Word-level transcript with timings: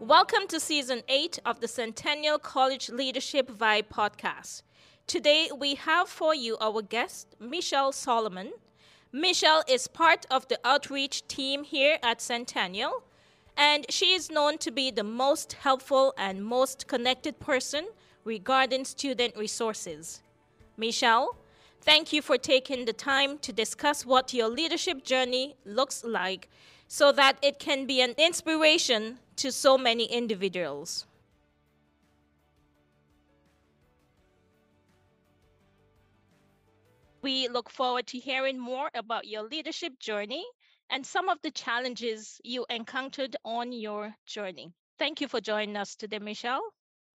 Welcome 0.00 0.46
to 0.50 0.60
season 0.60 1.02
8 1.08 1.40
of 1.44 1.58
the 1.58 1.66
Centennial 1.66 2.38
College 2.38 2.88
Leadership 2.88 3.50
Vibe 3.50 3.88
podcast. 3.88 4.62
Today 5.08 5.50
we 5.58 5.74
have 5.74 6.08
for 6.08 6.36
you 6.36 6.56
our 6.60 6.82
guest, 6.82 7.34
Michelle 7.40 7.90
Solomon. 7.90 8.52
Michelle 9.10 9.64
is 9.68 9.88
part 9.88 10.24
of 10.30 10.46
the 10.46 10.60
outreach 10.64 11.26
team 11.26 11.64
here 11.64 11.98
at 12.04 12.20
Centennial, 12.20 13.02
and 13.56 13.86
she 13.90 14.12
is 14.12 14.30
known 14.30 14.56
to 14.58 14.70
be 14.70 14.92
the 14.92 15.02
most 15.02 15.54
helpful 15.54 16.14
and 16.16 16.44
most 16.44 16.86
connected 16.86 17.40
person 17.40 17.88
regarding 18.24 18.84
student 18.84 19.36
resources. 19.36 20.22
Michelle, 20.76 21.36
thank 21.80 22.12
you 22.12 22.22
for 22.22 22.38
taking 22.38 22.84
the 22.84 22.92
time 22.92 23.36
to 23.38 23.52
discuss 23.52 24.06
what 24.06 24.32
your 24.32 24.48
leadership 24.48 25.02
journey 25.02 25.56
looks 25.64 26.04
like 26.04 26.48
so 26.88 27.12
that 27.12 27.38
it 27.42 27.58
can 27.58 27.86
be 27.86 28.00
an 28.00 28.14
inspiration 28.16 29.18
to 29.36 29.52
so 29.52 29.76
many 29.76 30.06
individuals. 30.06 31.06
We 37.20 37.48
look 37.48 37.68
forward 37.68 38.06
to 38.08 38.18
hearing 38.18 38.58
more 38.58 38.90
about 38.94 39.26
your 39.26 39.42
leadership 39.42 39.98
journey 39.98 40.44
and 40.88 41.04
some 41.04 41.28
of 41.28 41.38
the 41.42 41.50
challenges 41.50 42.40
you 42.42 42.64
encountered 42.70 43.36
on 43.44 43.72
your 43.72 44.14
journey. 44.24 44.72
Thank 44.98 45.20
you 45.20 45.28
for 45.28 45.40
joining 45.40 45.76
us 45.76 45.94
today, 45.94 46.18
Michelle. 46.20 46.62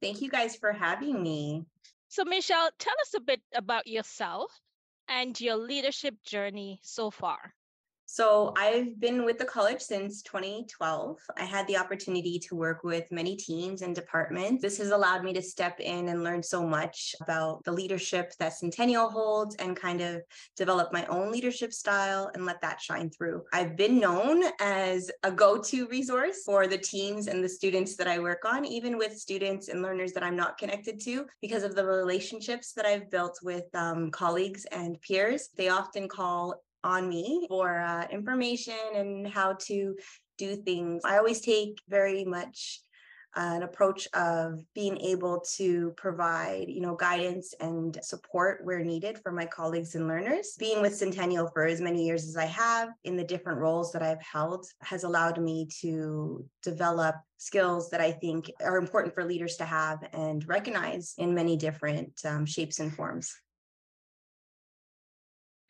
Thank 0.02 0.22
you 0.22 0.30
guys 0.30 0.56
for 0.56 0.72
having 0.72 1.24
me. 1.24 1.66
So, 2.10 2.24
Michelle, 2.26 2.70
tell 2.78 2.94
us 3.02 3.14
a 3.16 3.22
bit 3.22 3.42
about 3.56 3.88
yourself 3.88 4.52
and 5.08 5.40
your 5.40 5.56
leadership 5.56 6.16
journey 6.24 6.80
so 6.84 7.10
far. 7.10 7.56
So 8.14 8.54
I've 8.56 9.00
been 9.00 9.26
with 9.26 9.40
the 9.40 9.46
college 9.46 9.82
since 9.82 10.22
2012. 10.22 11.20
I 11.36 11.46
had 11.46 11.66
the 11.66 11.78
opportunity 11.78 12.38
to 12.38 12.56
work 12.56 12.84
with 12.84 13.12
many 13.12 13.36
teams 13.36 13.82
and 13.82 13.96
departments. 13.96 14.62
This 14.62 14.78
has 14.78 14.92
allowed 14.92 15.24
me 15.24 15.34
to 15.34 15.42
step 15.42 15.80
in 15.80 16.10
and 16.10 16.24
learn 16.24 16.44
so 16.44 16.64
much 16.64 17.16
about 17.22 17.64
the 17.64 17.72
leadership 17.72 18.32
that 18.38 18.54
Centennial 18.54 19.10
holds 19.10 19.56
and 19.56 19.76
kind 19.76 20.00
of 20.00 20.22
develop 20.56 20.94
my 20.94 21.08
own 21.08 21.32
leadership 21.32 21.74
style 21.74 22.30
and 22.36 22.46
let 22.46 22.62
that 22.62 22.80
shine 22.80 23.10
through. 23.10 23.42
I've 23.52 23.76
been 23.76 24.00
known 24.00 24.44
as 24.60 25.10
a 25.24 25.32
go-to 25.32 25.88
resource 25.88 26.44
for 26.46 26.68
the 26.68 26.78
teams 26.78 27.26
and 27.26 27.44
the 27.44 27.50
students 27.50 27.96
that 27.96 28.08
I 28.08 28.20
work 28.20 28.46
on, 28.46 28.64
even 28.64 28.96
with 28.96 29.18
students 29.18 29.70
and 29.70 29.82
learners 29.82 30.14
that 30.14 30.22
I'm 30.22 30.36
not 30.36 30.60
connected 30.60 31.02
to 31.06 31.26
because 31.42 31.64
of 31.64 31.74
the 31.74 31.84
relationships 31.84 32.74
that 32.74 32.86
I've 32.86 33.10
built 33.10 33.40
with 33.42 33.74
um, 33.74 34.12
colleagues 34.12 34.66
and 34.66 35.02
peers. 35.02 35.50
They 35.58 35.70
often 35.70 36.08
call 36.08 36.62
on 36.84 37.10
me 37.10 37.46
for 37.48 37.80
uh, 37.80 38.08
information 38.12 38.76
and 38.96 39.28
how 39.28 39.54
to 39.68 39.96
do 40.38 40.56
things. 40.56 41.04
I 41.06 41.18
always 41.18 41.42
take 41.42 41.80
very 41.88 42.26
much 42.26 42.82
an 43.36 43.64
approach 43.64 44.08
of 44.14 44.60
being 44.76 44.98
able 45.00 45.44
to 45.56 45.92
provide 45.98 46.66
you 46.68 46.82
know 46.82 46.96
guidance 46.96 47.54
and 47.60 47.98
support 48.04 48.64
where 48.64 48.84
needed 48.84 49.18
for 49.24 49.32
my 49.32 49.46
colleagues 49.46 49.96
and 49.96 50.08
learners 50.08 50.56
being 50.60 50.82
with 50.82 50.96
centennial 50.96 51.48
for 51.48 51.66
as 51.66 51.82
many 51.82 52.06
years 52.06 52.28
as 52.28 52.38
i 52.38 52.46
have 52.46 52.90
in 53.04 53.16
the 53.16 53.24
different 53.24 53.60
roles 53.60 53.92
that 53.92 54.04
i've 54.04 54.22
held 54.22 54.66
has 54.82 55.04
allowed 55.04 55.42
me 55.42 55.68
to 55.82 56.46
develop 56.62 57.16
skills 57.38 57.90
that 57.90 58.02
i 58.02 58.12
think 58.12 58.52
are 58.64 58.78
important 58.78 59.14
for 59.14 59.26
leaders 59.26 59.56
to 59.56 59.66
have 59.66 60.00
and 60.14 60.48
recognize 60.48 61.16
in 61.18 61.34
many 61.34 61.58
different 61.58 62.12
um, 62.26 62.46
shapes 62.46 62.80
and 62.80 62.94
forms 62.94 63.34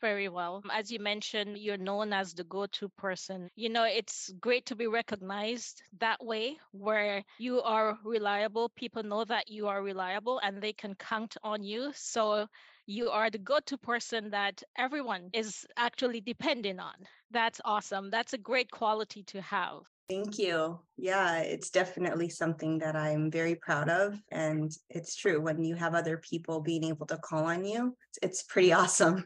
very 0.03 0.27
well. 0.27 0.61
Um, 0.65 0.71
as 0.71 0.91
you 0.91 0.99
mentioned, 0.99 1.57
you're 1.57 1.77
known 1.77 2.11
as 2.11 2.33
the 2.33 2.43
go 2.43 2.65
to 2.77 2.89
person. 2.89 3.49
You 3.55 3.69
know, 3.69 3.85
it's 3.85 4.31
great 4.41 4.65
to 4.65 4.75
be 4.75 4.87
recognized 4.87 5.81
that 5.99 6.19
way, 6.21 6.57
where 6.73 7.23
you 7.39 7.61
are 7.61 7.97
reliable. 8.03 8.67
People 8.75 9.03
know 9.03 9.23
that 9.23 9.47
you 9.47 9.67
are 9.67 9.81
reliable 9.81 10.41
and 10.43 10.61
they 10.61 10.73
can 10.73 10.93
count 10.95 11.37
on 11.41 11.63
you. 11.63 11.91
So 11.95 12.47
you 12.85 13.09
are 13.09 13.29
the 13.29 13.37
go 13.37 13.59
to 13.65 13.77
person 13.77 14.29
that 14.31 14.61
everyone 14.77 15.29
is 15.31 15.65
actually 15.77 16.19
depending 16.19 16.79
on. 16.79 16.95
That's 17.31 17.61
awesome. 17.63 18.09
That's 18.11 18.33
a 18.33 18.37
great 18.37 18.69
quality 18.71 19.23
to 19.23 19.41
have. 19.41 19.83
Thank 20.09 20.37
you. 20.37 20.79
Yeah, 20.97 21.39
it's 21.39 21.69
definitely 21.69 22.27
something 22.27 22.77
that 22.79 22.97
I'm 22.97 23.31
very 23.31 23.55
proud 23.55 23.89
of. 23.89 24.19
And 24.31 24.69
it's 24.89 25.15
true 25.15 25.39
when 25.39 25.63
you 25.63 25.75
have 25.75 25.95
other 25.95 26.17
people 26.17 26.59
being 26.59 26.83
able 26.83 27.05
to 27.05 27.17
call 27.17 27.45
on 27.45 27.63
you, 27.63 27.95
it's 28.21 28.43
pretty 28.43 28.73
awesome. 28.73 29.25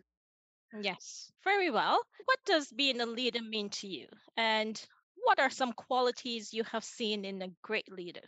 Yes, 0.81 1.31
very 1.43 1.69
well. 1.69 2.01
What 2.25 2.39
does 2.45 2.67
being 2.67 3.01
a 3.01 3.05
leader 3.05 3.41
mean 3.41 3.69
to 3.69 3.87
you? 3.87 4.07
And 4.35 4.81
what 5.23 5.39
are 5.39 5.49
some 5.49 5.73
qualities 5.73 6.53
you 6.53 6.63
have 6.71 6.83
seen 6.83 7.25
in 7.25 7.41
a 7.41 7.49
great 7.61 7.91
leader? 7.91 8.21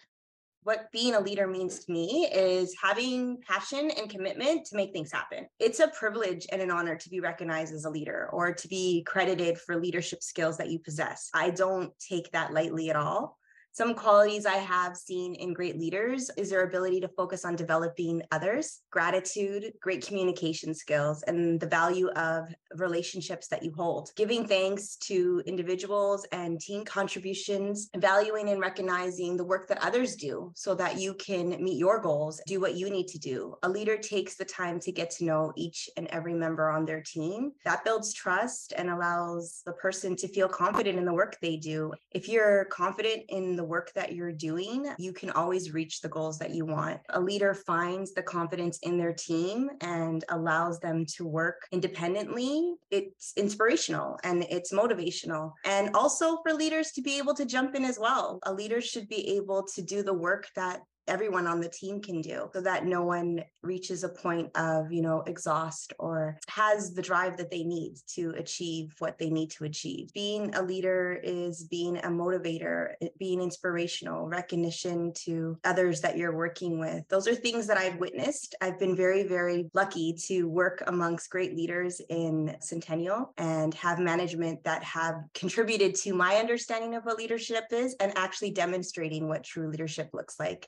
What 0.64 0.92
being 0.92 1.16
a 1.16 1.22
leader 1.22 1.48
means 1.48 1.86
to 1.86 1.92
me 1.92 2.28
is 2.32 2.76
having 2.82 3.38
passion 3.48 3.92
and 3.98 4.10
commitment 4.10 4.66
to 4.66 4.76
make 4.76 4.92
things 4.92 5.12
happen. 5.12 5.48
It's 5.58 5.80
a 5.80 5.88
privilege 5.88 6.48
and 6.52 6.62
an 6.62 6.70
honor 6.70 6.98
to 6.98 7.10
be 7.10 7.22
recognized 7.22 7.74
as 7.74 7.86
a 7.86 7.90
leader 7.90 8.30
or 8.34 8.54
to 8.54 8.68
be 8.68 9.04
credited 9.04 9.58
for 9.58 9.80
leadership 9.80 10.22
skills 10.22 10.58
that 10.58 10.70
you 10.70 10.80
possess. 10.80 11.30
I 11.34 11.52
don't 11.52 11.94
take 11.98 12.32
that 12.34 12.54
lightly 12.54 12.90
at 12.90 12.98
all. 12.98 13.39
Some 13.80 13.94
qualities 13.94 14.46
I 14.46 14.58
have 14.58 14.98
seen 14.98 15.36
in 15.36 15.54
great 15.54 15.80
leaders 15.80 16.30
is 16.36 16.50
their 16.50 16.66
ability 16.66 17.00
to 17.00 17.08
focus 17.08 17.46
on 17.46 17.56
developing 17.56 18.22
others, 18.30 18.82
gratitude, 18.92 19.72
great 19.80 20.06
communication 20.06 20.76
skills, 20.76 21.24
and 21.24 21.62
the 21.62 21.66
value 21.66 22.10
of 22.10 22.54
relationships 22.76 23.48
that 23.48 23.64
you 23.64 23.72
hold. 23.74 24.12
Giving 24.18 24.46
thanks 24.46 24.98
to 24.98 25.42
individuals 25.46 26.28
and 26.34 26.60
team 26.60 26.84
contributions, 26.84 27.90
valuing 27.96 28.50
and 28.50 28.60
recognizing 28.60 29.38
the 29.38 29.46
work 29.46 29.70
that 29.70 29.82
others 29.82 30.18
do 30.18 30.52
so 30.56 30.76
that 30.76 31.00
you 31.00 31.14
can 31.14 31.64
meet 31.64 31.78
your 31.78 32.02
goals, 32.02 32.42
do 32.48 32.60
what 32.60 32.76
you 32.76 32.90
need 32.90 33.08
to 33.08 33.18
do. 33.18 33.56
A 33.64 33.70
leader 33.70 33.96
takes 33.96 34.36
the 34.36 34.44
time 34.44 34.82
to 34.82 34.92
get 34.92 35.10
to 35.12 35.24
know 35.24 35.54
each 35.56 35.90
and 35.96 36.08
every 36.08 36.34
member 36.34 36.70
on 36.70 36.84
their 36.84 37.02
team. 37.02 37.54
That 37.64 37.86
builds 37.86 38.14
trust 38.14 38.74
and 38.76 38.90
allows 38.90 39.62
the 39.66 39.72
person 39.72 40.18
to 40.18 40.28
feel 40.28 40.50
confident 40.50 41.00
in 41.00 41.06
the 41.06 41.14
work 41.14 41.38
they 41.42 41.56
do. 41.56 41.94
If 42.12 42.28
you're 42.28 42.66
confident 42.66 43.24
in 43.30 43.56
the 43.56 43.69
work 43.70 43.92
that 43.94 44.14
you're 44.14 44.34
doing, 44.34 44.88
you 44.98 45.14
can 45.14 45.30
always 45.30 45.74
reach 45.74 46.02
the 46.02 46.10
goals 46.10 46.40
that 46.40 46.56
you 46.56 46.66
want. 46.66 47.00
A 47.10 47.22
leader 47.22 47.54
finds 47.54 48.14
the 48.14 48.24
confidence 48.24 48.80
in 48.80 48.98
their 48.98 49.14
team 49.14 49.70
and 49.82 50.26
allows 50.30 50.80
them 50.80 51.06
to 51.16 51.26
work 51.26 51.68
independently. 51.72 52.74
It's 52.92 53.34
inspirational 53.38 54.18
and 54.24 54.44
it's 54.50 54.74
motivational. 54.74 55.54
And 55.64 55.96
also 55.96 56.40
for 56.42 56.54
leaders 56.54 56.92
to 56.94 57.02
be 57.02 57.18
able 57.18 57.36
to 57.36 57.46
jump 57.46 57.76
in 57.76 57.86
as 57.86 58.00
well. 58.00 58.40
A 58.44 58.54
leader 58.54 58.82
should 58.82 59.08
be 59.08 59.38
able 59.38 59.64
to 59.76 59.82
do 59.82 60.04
the 60.04 60.14
work 60.14 60.48
that 60.56 60.82
everyone 61.10 61.48
on 61.48 61.60
the 61.60 61.70
team 61.70 62.02
can 62.02 62.22
do 62.22 62.50
so 62.54 62.62
that 62.62 62.86
no 62.86 63.04
one 63.04 63.44
reaches 63.62 64.04
a 64.04 64.10
point 64.10 64.50
of 64.56 64.92
you 64.92 65.02
know 65.02 65.22
exhaust 65.28 65.94
or 66.00 66.40
has 66.48 66.94
the 66.94 67.02
drive 67.02 67.36
that 67.38 67.52
they 67.52 67.64
need 67.64 67.96
to 68.08 68.34
achieve 68.38 68.94
what 69.00 69.18
they 69.18 69.30
need 69.30 69.52
to 69.52 69.66
achieve. 69.66 70.14
Being 70.14 70.56
a 70.56 70.62
leader 70.62 71.20
is 71.24 71.64
being 71.64 71.98
a 71.98 72.08
motivator 72.08 72.94
being 73.18 73.42
inspirational 73.42 74.28
recognition 74.28 75.12
to 75.14 75.58
others 75.64 76.02
that 76.02 76.18
you're 76.18 76.36
working 76.36 76.80
with. 76.80 77.08
Those 77.10 77.28
are 77.28 77.36
things 77.36 77.68
that 77.68 77.78
i've 77.78 77.98
witnessed. 77.98 78.56
I've 78.62 78.80
been 78.80 78.96
very 78.96 79.24
very 79.24 79.70
lucky 79.74 80.14
to 80.28 80.48
work 80.48 80.84
amongst 80.88 81.30
great 81.30 81.56
leaders 81.56 82.02
in 82.10 82.56
centennial 82.62 83.34
and 83.38 83.74
have 83.74 84.00
management 84.00 84.64
that 84.64 84.84
have 84.84 85.16
contributed 85.34 85.96
to 85.96 86.14
my 86.14 86.36
understanding 86.36 86.96
of 86.96 87.04
what 87.04 87.18
leadership 87.18 87.66
is 87.72 87.96
and 88.00 88.14
actually 88.16 88.52
demonstrating 88.52 89.28
what 89.28 89.44
true 89.44 89.70
leadership 89.70 90.10
looks 90.14 90.40
like 90.40 90.68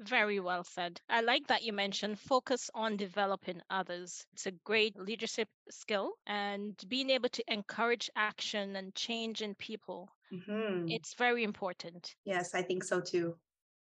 very 0.00 0.40
well 0.40 0.64
said. 0.64 1.00
I 1.08 1.20
like 1.20 1.46
that 1.48 1.62
you 1.62 1.72
mentioned 1.72 2.18
focus 2.18 2.70
on 2.74 2.96
developing 2.96 3.60
others. 3.70 4.26
It's 4.32 4.46
a 4.46 4.52
great 4.64 4.98
leadership 4.98 5.48
skill 5.70 6.12
and 6.26 6.74
being 6.88 7.10
able 7.10 7.28
to 7.30 7.52
encourage 7.52 8.10
action 8.16 8.76
and 8.76 8.94
change 8.94 9.42
in 9.42 9.54
people. 9.54 10.10
Mm-hmm. 10.32 10.86
It's 10.88 11.14
very 11.14 11.44
important. 11.44 12.14
Yes, 12.24 12.54
I 12.54 12.62
think 12.62 12.84
so 12.84 13.00
too. 13.00 13.36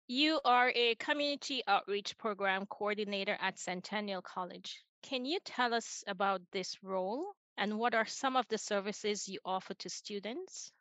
You 0.09 0.41
are 0.45 0.73
a 0.75 0.97
community 0.97 1.63
outreach 1.69 2.19
program 2.19 2.67
coordinator 2.67 3.37
at 3.41 3.59
Centennial 3.59 4.23
College. 4.23 4.83
Can 5.03 5.25
you 5.25 5.39
tell 5.45 5.73
us 5.73 6.03
about 6.07 6.43
this 6.51 6.77
role 6.83 7.33
and 7.57 7.79
what 7.79 7.95
are 7.95 8.07
some 8.07 8.37
of 8.37 8.49
the 8.49 8.59
services 8.59 9.29
you 9.29 9.39
offer 9.45 9.75
to 9.75 9.89
students? 9.89 10.73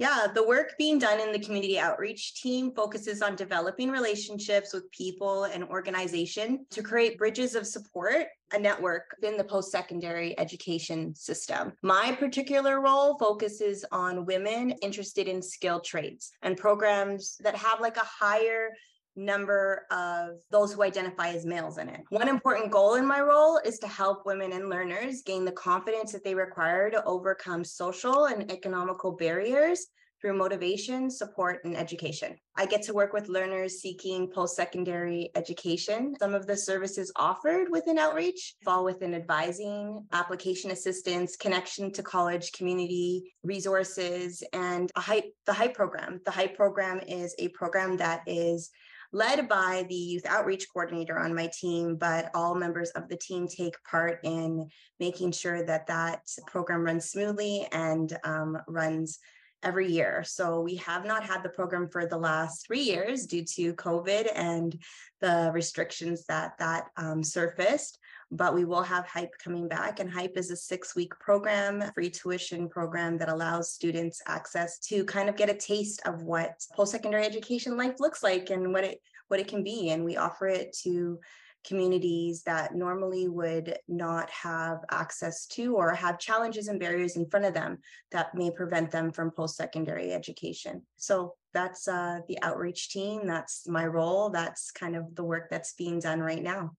Yeah, 0.00 0.28
the 0.34 0.46
work 0.46 0.76
being 0.78 0.98
done 0.98 1.20
in 1.20 1.30
the 1.30 1.38
community 1.38 1.78
outreach 1.78 2.40
team 2.40 2.72
focuses 2.74 3.20
on 3.20 3.36
developing 3.36 3.90
relationships 3.90 4.72
with 4.72 4.90
people 4.92 5.44
and 5.44 5.62
organization 5.64 6.64
to 6.70 6.82
create 6.82 7.18
bridges 7.18 7.54
of 7.54 7.66
support, 7.66 8.28
a 8.54 8.58
network 8.58 9.14
within 9.20 9.36
the 9.36 9.44
post 9.44 9.70
secondary 9.70 10.38
education 10.40 11.14
system. 11.14 11.74
My 11.82 12.16
particular 12.18 12.80
role 12.80 13.18
focuses 13.18 13.84
on 13.92 14.24
women 14.24 14.70
interested 14.80 15.28
in 15.28 15.42
skilled 15.42 15.84
trades 15.84 16.32
and 16.40 16.56
programs 16.56 17.36
that 17.40 17.54
have 17.56 17.82
like 17.82 17.98
a 17.98 18.00
higher 18.00 18.70
number 19.16 19.86
of 19.90 20.36
those 20.50 20.72
who 20.72 20.82
identify 20.82 21.28
as 21.28 21.44
males 21.44 21.78
in 21.78 21.88
it. 21.88 22.00
One 22.10 22.28
important 22.28 22.70
goal 22.70 22.94
in 22.94 23.06
my 23.06 23.20
role 23.20 23.60
is 23.64 23.78
to 23.80 23.88
help 23.88 24.24
women 24.24 24.52
and 24.52 24.68
learners 24.68 25.22
gain 25.22 25.44
the 25.44 25.52
confidence 25.52 26.12
that 26.12 26.24
they 26.24 26.34
require 26.34 26.90
to 26.90 27.04
overcome 27.04 27.64
social 27.64 28.26
and 28.26 28.50
economical 28.50 29.12
barriers 29.12 29.86
through 30.20 30.36
motivation, 30.36 31.10
support, 31.10 31.64
and 31.64 31.76
education. 31.76 32.36
I 32.56 32.66
get 32.66 32.82
to 32.82 32.92
work 32.92 33.12
with 33.12 33.28
learners 33.28 33.80
seeking 33.80 34.28
post 34.30 34.54
secondary 34.54 35.30
education. 35.34 36.14
Some 36.18 36.34
of 36.34 36.46
the 36.46 36.56
services 36.56 37.10
offered 37.16 37.68
within 37.70 37.98
outreach 37.98 38.54
fall 38.62 38.84
within 38.84 39.14
advising, 39.14 40.04
application 40.12 40.70
assistance, 40.70 41.36
connection 41.36 41.90
to 41.92 42.02
college 42.02 42.52
community 42.52 43.32
resources, 43.42 44.42
and 44.52 44.90
a 44.96 45.22
the 45.46 45.52
HYPE 45.52 45.74
program. 45.74 46.20
The 46.24 46.32
HYPE 46.32 46.54
program 46.54 47.00
is 47.08 47.34
a 47.38 47.48
program 47.48 47.96
that 47.96 48.22
is 48.26 48.70
led 49.12 49.48
by 49.48 49.84
the 49.88 49.94
youth 49.94 50.26
outreach 50.26 50.66
coordinator 50.72 51.18
on 51.18 51.34
my 51.34 51.50
team, 51.58 51.96
but 51.96 52.30
all 52.34 52.54
members 52.54 52.90
of 52.90 53.08
the 53.08 53.16
team 53.16 53.48
take 53.48 53.74
part 53.84 54.20
in 54.22 54.68
making 54.98 55.32
sure 55.32 55.64
that 55.64 55.86
that 55.88 56.22
program 56.46 56.82
runs 56.82 57.10
smoothly 57.10 57.66
and 57.72 58.16
um, 58.24 58.58
runs 58.68 59.18
every 59.62 59.90
year. 59.90 60.24
So 60.24 60.60
we 60.60 60.76
have 60.76 61.04
not 61.04 61.24
had 61.24 61.42
the 61.42 61.48
program 61.50 61.88
for 61.88 62.06
the 62.06 62.16
last 62.16 62.66
three 62.66 62.80
years 62.80 63.26
due 63.26 63.44
to 63.56 63.74
COVID 63.74 64.30
and 64.34 64.80
the 65.20 65.50
restrictions 65.52 66.24
that 66.26 66.56
that 66.58 66.86
um, 66.96 67.22
surfaced. 67.22 67.98
But 68.32 68.54
we 68.54 68.64
will 68.64 68.82
have 68.82 69.06
HYPE 69.06 69.32
coming 69.42 69.66
back, 69.66 69.98
and 69.98 70.10
HYPE 70.10 70.36
is 70.36 70.50
a 70.50 70.56
six 70.56 70.94
week 70.94 71.12
program, 71.18 71.82
free 71.94 72.10
tuition 72.10 72.68
program 72.68 73.18
that 73.18 73.28
allows 73.28 73.72
students 73.72 74.22
access 74.26 74.78
to 74.80 75.04
kind 75.04 75.28
of 75.28 75.36
get 75.36 75.50
a 75.50 75.54
taste 75.54 76.00
of 76.06 76.22
what 76.22 76.62
post 76.74 76.92
secondary 76.92 77.24
education 77.24 77.76
life 77.76 77.98
looks 77.98 78.22
like 78.22 78.50
and 78.50 78.72
what 78.72 78.84
it 78.84 79.00
what 79.28 79.40
it 79.40 79.48
can 79.48 79.64
be. 79.64 79.90
And 79.90 80.04
we 80.04 80.16
offer 80.16 80.46
it 80.46 80.76
to 80.82 81.18
communities 81.64 82.42
that 82.44 82.74
normally 82.74 83.28
would 83.28 83.76
not 83.86 84.30
have 84.30 84.78
access 84.90 85.46
to 85.46 85.76
or 85.76 85.92
have 85.92 86.18
challenges 86.18 86.68
and 86.68 86.80
barriers 86.80 87.16
in 87.16 87.28
front 87.28 87.44
of 87.44 87.54
them 87.54 87.78
that 88.12 88.34
may 88.34 88.50
prevent 88.50 88.90
them 88.90 89.12
from 89.12 89.30
post-secondary 89.30 90.12
education. 90.12 90.82
So 90.96 91.34
that's 91.52 91.86
uh, 91.86 92.20
the 92.28 92.38
outreach 92.42 92.90
team. 92.90 93.26
That's 93.26 93.68
my 93.68 93.86
role. 93.86 94.30
That's 94.30 94.70
kind 94.70 94.96
of 94.96 95.14
the 95.14 95.24
work 95.24 95.50
that's 95.50 95.74
being 95.74 96.00
done 96.00 96.20
right 96.20 96.42
now. 96.42 96.72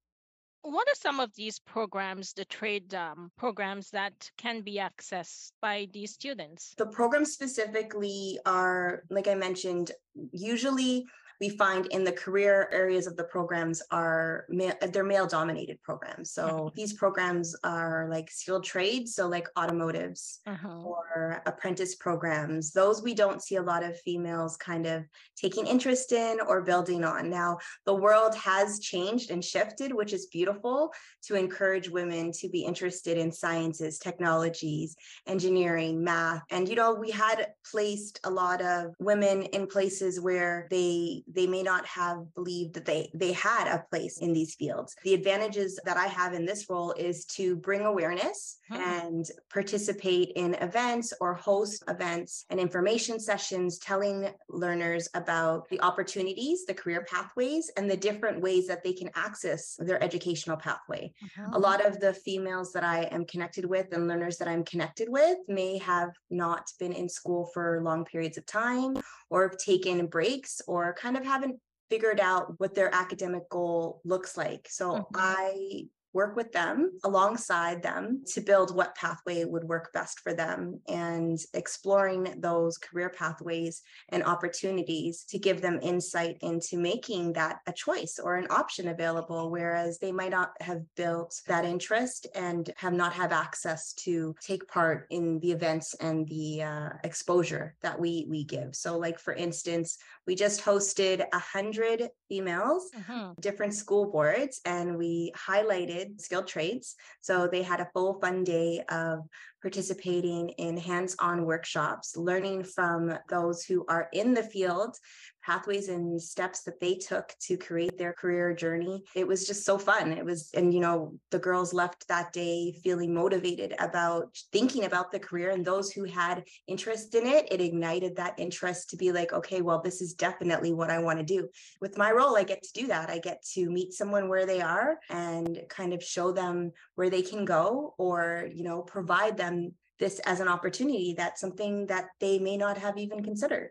What 0.64 0.88
are 0.88 0.96
some 0.96 1.20
of 1.20 1.34
these 1.36 1.60
programs, 1.60 2.34
the 2.34 2.46
trade 2.46 2.94
um, 2.94 3.32
programs 3.38 3.90
that 3.92 4.30
can 4.38 4.62
be 4.62 4.78
accessed 4.78 5.52
by 5.62 5.88
these 5.92 6.14
students? 6.14 6.74
The 6.78 6.86
programs 6.86 7.34
specifically 7.34 8.40
are, 8.46 9.04
like 9.10 9.28
I 9.28 9.34
mentioned, 9.34 9.92
usually 10.32 11.06
we 11.42 11.50
find 11.50 11.88
in 11.88 12.04
the 12.04 12.12
career 12.12 12.70
areas 12.72 13.08
of 13.08 13.18
the 13.18 13.24
programs 13.24 13.82
are 13.90 14.46
male, 14.48 14.76
they're 14.94 15.04
male 15.04 15.26
dominated 15.26 15.82
programs. 15.82 16.32
So 16.32 16.48
mm-hmm. 16.48 16.76
these 16.76 16.94
programs 16.94 17.56
are 17.64 18.08
like 18.12 18.30
skilled 18.30 18.64
trades, 18.64 19.16
so 19.16 19.28
like 19.28 19.48
automotives 19.56 20.42
uh-huh. 20.46 20.84
or 20.84 21.42
apprentice 21.48 21.96
programs. 21.96 22.72
Those 22.72 23.02
we 23.02 23.16
don't 23.16 23.42
see 23.42 23.56
a 23.56 23.62
lot 23.62 23.84
of 23.84 24.00
females 24.02 24.56
kind 24.56 24.86
of 24.86 25.04
taking 25.36 25.66
interest 25.66 26.12
in 26.12 26.38
or 26.48 26.62
building 26.62 27.04
on. 27.04 27.32
Now, 27.32 27.58
the 27.88 27.96
world 27.96 28.36
has 28.36 28.80
changed 28.80 29.32
and 29.32 29.44
shifted, 29.44 29.92
which 29.92 30.14
is 30.14 30.28
beautiful 30.28 30.94
to 31.24 31.34
encourage 31.34 31.90
women 31.90 32.32
to 32.34 32.50
be 32.50 32.62
interested 32.62 33.18
in 33.18 33.32
sciences, 33.32 33.98
technologies, 33.98 34.96
engineering, 35.26 36.04
math. 36.04 36.44
And 36.52 36.70
you 36.70 36.76
know, 36.76 36.94
we 36.94 37.10
had 37.10 37.48
placed 37.70 38.20
a 38.26 38.30
lot 38.30 38.62
of 38.62 38.94
women 39.00 39.42
in 39.42 39.66
places 39.66 40.22
where 40.22 40.68
they 40.70 41.24
they 41.34 41.48
may 41.48 41.64
not 41.64 41.86
have 41.86 42.34
believed 42.36 42.74
that 42.74 42.86
they 42.86 43.10
they 43.14 43.32
had 43.32 43.68
a 43.68 43.84
place 43.90 44.20
in 44.20 44.34
these 44.34 44.56
fields 44.56 44.96
the 45.04 45.14
advantages 45.14 45.80
that 45.86 45.98
i 45.98 46.06
have 46.06 46.34
in 46.34 46.46
this 46.46 46.70
role 46.70 46.92
is 46.94 47.26
to 47.26 47.56
bring 47.58 47.82
awareness 47.82 48.58
hmm. 48.70 48.76
and 48.76 49.26
participate 49.52 50.32
in 50.36 50.54
events 50.56 51.14
or 51.22 51.34
host 51.34 51.84
events 51.88 52.46
and 52.50 52.60
information 52.60 53.20
sessions 53.20 53.78
telling 53.80 54.30
learners 54.50 55.10
about 55.14 55.68
the 55.70 55.82
opportunities 55.82 56.66
the 56.66 56.74
career 56.74 57.06
pathways 57.10 57.72
and 57.78 57.90
the 57.90 57.98
different 57.98 58.42
ways 58.42 58.68
that 58.68 58.84
they 58.84 58.94
can 58.94 59.10
access 59.16 59.76
their 59.80 60.02
educational 60.04 60.58
pathway 60.58 61.12
uh-huh. 61.24 61.52
a 61.54 61.60
lot 61.60 61.86
of 61.86 62.00
the 62.00 62.14
females 62.14 62.72
that 62.72 62.84
i 62.84 63.04
am 63.12 63.26
connected 63.26 63.66
with 63.66 63.92
and 63.94 64.08
learners 64.08 64.38
that 64.38 64.48
i'm 64.48 64.64
connected 64.64 65.10
with 65.10 65.38
may 65.48 65.78
have 65.78 66.12
not 66.30 66.72
been 66.80 66.94
in 66.94 67.08
school 67.08 67.50
for 67.54 67.82
long 67.84 68.06
periods 68.06 68.38
of 68.38 68.46
time 68.46 68.96
or 69.30 69.50
taken 69.50 70.06
breaks 70.08 70.62
or 70.68 70.94
kind 70.94 71.18
of 71.18 71.21
haven't 71.24 71.60
figured 71.90 72.20
out 72.20 72.54
what 72.60 72.74
their 72.74 72.94
academic 72.94 73.50
goal 73.50 74.02
looks 74.06 74.38
like. 74.38 74.68
So 74.70 74.94
mm-hmm. 74.94 75.16
I 75.16 75.84
work 76.14 76.36
with 76.36 76.52
them 76.52 76.92
alongside 77.04 77.82
them 77.82 78.24
to 78.26 78.42
build 78.42 78.76
what 78.76 78.96
pathway 78.96 79.46
would 79.46 79.64
work 79.64 79.92
best 79.94 80.20
for 80.20 80.34
them 80.34 80.80
and 80.88 81.40
exploring 81.54 82.36
those 82.40 82.78
career 82.78 83.10
pathways 83.10 83.82
and 84.10 84.24
opportunities 84.24 85.24
to 85.24 85.40
give 85.40 85.62
them 85.62 85.80
insight 85.82 86.38
into 86.42 86.78
making 86.78 87.34
that 87.34 87.60
a 87.68 87.74
choice 87.74 88.20
or 88.22 88.36
an 88.36 88.48
option 88.50 88.90
available 88.90 89.50
whereas 89.50 90.00
they 90.00 90.12
might 90.12 90.32
not 90.32 90.52
have 90.60 90.82
built 90.96 91.34
that 91.48 91.66
interest 91.66 92.28
and 92.36 92.72
have 92.76 92.94
not 92.94 93.14
have 93.14 93.32
access 93.32 93.94
to 93.94 94.36
take 94.42 94.68
part 94.68 95.08
in 95.10 95.40
the 95.40 95.52
events 95.52 95.94
and 95.96 96.28
the 96.28 96.64
uh, 96.64 96.90
exposure 97.04 97.76
that 97.82 98.00
we 98.00 98.26
we 98.30 98.44
give 98.44 98.76
so 98.76 98.98
like 98.98 99.20
for 99.20 99.34
instance 99.34 99.98
we 100.28 100.36
just 100.36 100.64
hosted 100.64 101.26
a 101.34 101.40
hundred 101.40 102.10
females 102.28 102.90
uh-huh. 102.96 103.34
different 103.40 103.74
school 103.74 104.12
boards 104.12 104.62
and 104.66 104.98
we 104.98 105.32
highlighted 105.36 106.01
skilled 106.18 106.48
trades. 106.48 106.96
So 107.22 107.48
they 107.48 107.62
had 107.62 107.80
a 107.80 107.90
full 107.94 108.20
fun 108.20 108.44
day 108.44 108.84
of 108.90 109.28
participating 109.62 110.50
in 110.58 110.78
hands 110.78 111.16
on 111.20 111.46
workshops, 111.46 112.18
learning 112.18 112.64
from 112.64 113.14
those 113.30 113.64
who 113.64 113.86
are 113.88 114.10
in 114.14 114.34
the 114.34 114.44
field, 114.44 114.98
pathways 115.44 115.90
and 115.90 116.22
steps 116.22 116.62
that 116.64 116.80
they 116.80 116.94
took 116.96 117.34
to 117.42 117.58
create 117.58 117.98
their 117.98 118.14
career 118.14 118.54
journey. 118.54 119.04
It 119.16 119.28
was 119.28 119.48
just 119.48 119.66
so 119.66 119.78
fun. 119.78 120.12
It 120.12 120.24
was, 120.24 120.52
and 120.54 120.74
you 120.74 120.80
know, 120.80 121.16
the 121.32 121.40
girls 121.40 121.74
left 121.74 122.08
that 122.08 122.32
day 122.32 122.74
feeling 122.84 123.14
motivated 123.14 123.74
about 123.80 124.38
thinking 124.52 124.86
about 124.86 125.12
the 125.12 125.20
career, 125.20 125.50
and 125.50 125.66
those 125.66 125.92
who 125.92 126.04
had 126.04 126.44
interest 126.68 127.16
in 127.16 127.26
it, 127.26 127.48
it 127.52 127.60
ignited 127.60 128.16
that 128.16 128.38
interest 128.38 128.92
to 128.92 128.98
be 128.98 129.12
like, 129.12 129.34
okay, 129.34 129.62
well, 129.62 129.82
this 129.82 130.02
is 130.02 130.14
definitely 130.14 130.74
what 130.74 130.92
I 130.92 131.00
want 131.00 131.20
to 131.20 131.26
do. 131.26 131.50
With 131.82 131.98
my 131.98 132.12
role, 132.12 132.38
I 132.38 132.44
get 132.44 132.62
to 132.64 132.74
do 132.74 132.88
that. 132.88 133.10
I 133.10 133.18
get 133.18 133.44
to 133.54 133.70
meet 133.70 133.94
someone 133.94 134.30
where 134.30 134.46
they 134.46 134.62
are 134.62 135.00
and 135.10 135.60
kind 135.70 135.94
of 135.94 136.04
show 136.04 136.32
them 136.32 136.72
where 136.96 137.10
they 137.10 137.22
can 137.22 137.46
go 137.46 137.96
or, 137.98 138.48
you 138.54 138.64
know, 138.64 138.82
provide 138.82 139.38
them 139.38 139.51
this 140.00 140.20
as 140.26 140.40
an 140.40 140.48
opportunity 140.48 141.14
that's 141.16 141.40
something 141.40 141.86
that 141.88 142.06
they 142.20 142.40
may 142.40 142.58
not 142.58 142.78
have 142.78 142.98
even 142.98 143.24
considered 143.24 143.70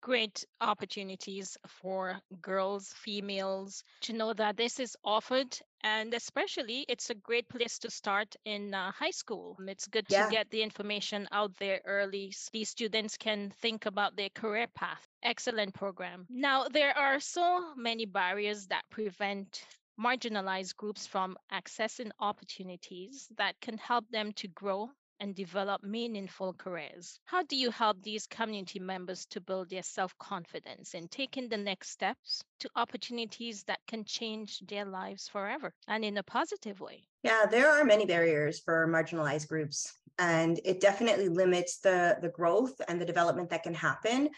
great 0.00 0.44
opportunities 0.60 1.56
for 1.66 2.20
girls, 2.40 2.94
females 2.96 3.82
to 4.00 4.12
know 4.12 4.32
that 4.32 4.56
this 4.56 4.78
is 4.80 4.96
offered. 5.04 5.58
And 5.82 6.14
especially, 6.14 6.84
it's 6.88 7.10
a 7.10 7.14
great 7.14 7.48
place 7.48 7.78
to 7.80 7.90
start 7.90 8.34
in 8.44 8.74
uh, 8.74 8.90
high 8.92 9.10
school. 9.10 9.56
It's 9.66 9.86
good 9.86 10.06
yeah. 10.08 10.24
to 10.24 10.30
get 10.30 10.50
the 10.50 10.62
information 10.62 11.28
out 11.32 11.52
there 11.58 11.80
early. 11.84 12.30
So 12.32 12.50
these 12.52 12.70
students 12.70 13.16
can 13.16 13.52
think 13.60 13.86
about 13.86 14.16
their 14.16 14.30
career 14.30 14.66
path. 14.74 15.06
Excellent 15.22 15.74
program. 15.74 16.26
Now, 16.28 16.68
there 16.68 16.96
are 16.96 17.20
so 17.20 17.74
many 17.76 18.06
barriers 18.06 18.66
that 18.68 18.84
prevent 18.90 19.64
marginalized 20.00 20.76
groups 20.76 21.06
from 21.06 21.36
accessing 21.52 22.10
opportunities 22.20 23.28
that 23.36 23.60
can 23.60 23.76
help 23.78 24.04
them 24.10 24.32
to 24.32 24.48
grow 24.48 24.88
and 25.20 25.34
develop 25.34 25.82
meaningful 25.82 26.52
careers. 26.54 27.18
How 27.24 27.42
do 27.42 27.56
you 27.56 27.70
help 27.70 28.02
these 28.02 28.26
community 28.26 28.78
members 28.78 29.26
to 29.26 29.40
build 29.40 29.70
their 29.70 29.82
self 29.82 30.16
confidence 30.18 30.94
in 30.94 31.08
taking 31.08 31.48
the 31.48 31.56
next 31.56 31.90
steps 31.90 32.42
to 32.60 32.70
opportunities 32.76 33.64
that 33.64 33.80
can 33.86 34.04
change 34.04 34.60
their 34.60 34.84
lives 34.84 35.28
forever 35.28 35.72
and 35.86 36.04
in 36.04 36.18
a 36.18 36.22
positive 36.22 36.80
way? 36.80 37.08
Yeah, 37.22 37.46
there 37.46 37.70
are 37.70 37.84
many 37.84 38.06
barriers 38.06 38.60
for 38.60 38.86
marginalized 38.86 39.48
groups, 39.48 39.92
and 40.18 40.60
it 40.64 40.80
definitely 40.80 41.28
limits 41.28 41.78
the, 41.78 42.18
the 42.22 42.28
growth 42.28 42.80
and 42.88 43.00
the 43.00 43.06
development 43.06 43.50
that 43.50 43.62
can 43.62 43.74
happen. 43.74 44.28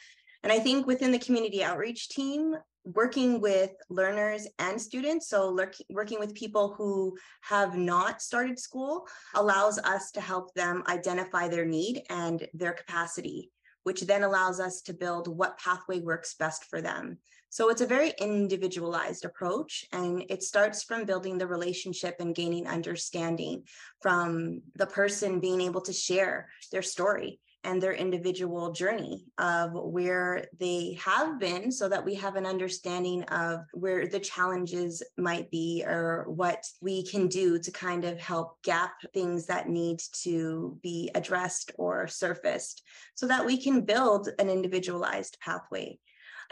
And 0.43 0.53
I 0.53 0.59
think 0.59 0.87
within 0.87 1.13
the 1.13 1.19
community 1.19 1.63
outreach 1.63 2.09
team, 2.09 2.57
working 2.85 3.41
with 3.41 3.73
learners 3.89 4.47
and 4.59 4.81
students, 4.81 5.29
so 5.29 5.57
working 5.91 6.19
with 6.19 6.35
people 6.35 6.75
who 6.77 7.17
have 7.43 7.77
not 7.77 8.23
started 8.23 8.59
school, 8.59 9.07
allows 9.35 9.79
us 9.79 10.11
to 10.13 10.21
help 10.21 10.53
them 10.55 10.83
identify 10.89 11.49
their 11.49 11.65
need 11.65 12.03
and 12.11 12.47
their 12.55 12.73
capacity, 12.73 13.51
which 13.83 14.03
then 14.03 14.23
allows 14.23 14.61
us 14.61 14.81
to 14.83 14.95
build 14.95 15.29
what 15.29 15.59
pathway 15.59 16.01
works 16.01 16.35
best 16.35 16.65
for 16.65 16.81
them. 16.81 17.19
So 17.53 17.69
it's 17.69 17.81
a 17.81 17.87
very 17.87 18.13
individualized 18.21 19.25
approach, 19.25 19.85
and 19.93 20.25
it 20.29 20.43
starts 20.43 20.85
from 20.85 21.05
building 21.05 21.37
the 21.37 21.49
relationship 21.49 22.17
and 22.21 22.35
gaining 22.35 22.69
understanding 22.69 23.65
from 24.01 24.63
the 24.77 24.87
person 24.87 25.41
being 25.41 25.61
able 25.61 25.81
to 25.83 25.93
share 25.93 26.49
their 26.71 26.83
story 26.83 27.41
and 27.65 27.83
their 27.83 27.93
individual 27.93 28.73
journey 28.73 29.27
of 29.39 29.73
where 29.73 30.47
they 30.59 30.99
have 31.03 31.39
been 31.39 31.71
so 31.71 31.89
that 31.89 32.05
we 32.05 32.15
have 32.15 32.37
an 32.37 32.47
understanding 32.47 33.23
of 33.25 33.61
where 33.73 34.07
the 34.07 34.19
challenges 34.19 35.03
might 35.19 35.51
be 35.51 35.85
or 35.87 36.25
what 36.29 36.67
we 36.81 37.05
can 37.05 37.29
do 37.29 37.59
to 37.59 37.71
kind 37.71 38.05
of 38.05 38.19
help 38.19 38.63
gap 38.63 38.95
things 39.13 39.47
that 39.47 39.69
need 39.69 40.01
to 40.13 40.79
be 40.83 41.11
addressed 41.15 41.71
or 41.77 42.09
surfaced 42.09 42.83
so 43.15 43.27
that 43.27 43.45
we 43.45 43.63
can 43.63 43.83
build 43.83 44.29
an 44.39 44.49
individualized 44.49 45.37
pathway 45.41 45.99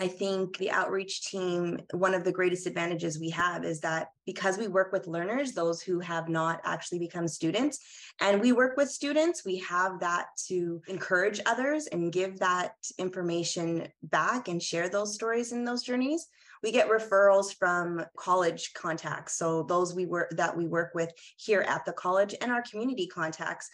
I 0.00 0.06
think 0.06 0.58
the 0.58 0.70
outreach 0.70 1.22
team, 1.22 1.80
one 1.92 2.14
of 2.14 2.22
the 2.22 2.30
greatest 2.30 2.68
advantages 2.68 3.18
we 3.18 3.30
have 3.30 3.64
is 3.64 3.80
that 3.80 4.08
because 4.26 4.56
we 4.56 4.68
work 4.68 4.92
with 4.92 5.08
learners, 5.08 5.52
those 5.52 5.82
who 5.82 5.98
have 5.98 6.28
not 6.28 6.60
actually 6.64 7.00
become 7.00 7.26
students, 7.26 7.80
and 8.20 8.40
we 8.40 8.52
work 8.52 8.76
with 8.76 8.90
students, 8.90 9.44
we 9.44 9.58
have 9.58 9.98
that 9.98 10.26
to 10.46 10.80
encourage 10.86 11.40
others 11.46 11.88
and 11.88 12.12
give 12.12 12.38
that 12.38 12.74
information 12.98 13.88
back 14.04 14.46
and 14.46 14.62
share 14.62 14.88
those 14.88 15.14
stories 15.14 15.50
and 15.50 15.66
those 15.66 15.82
journeys. 15.82 16.28
We 16.62 16.70
get 16.70 16.88
referrals 16.88 17.54
from 17.56 18.04
college 18.16 18.72
contacts. 18.74 19.36
So 19.36 19.64
those 19.64 19.94
we 19.94 20.06
work 20.06 20.30
that 20.36 20.56
we 20.56 20.66
work 20.66 20.92
with 20.94 21.10
here 21.36 21.62
at 21.62 21.84
the 21.84 21.92
college 21.92 22.36
and 22.40 22.52
our 22.52 22.62
community 22.62 23.08
contacts 23.08 23.68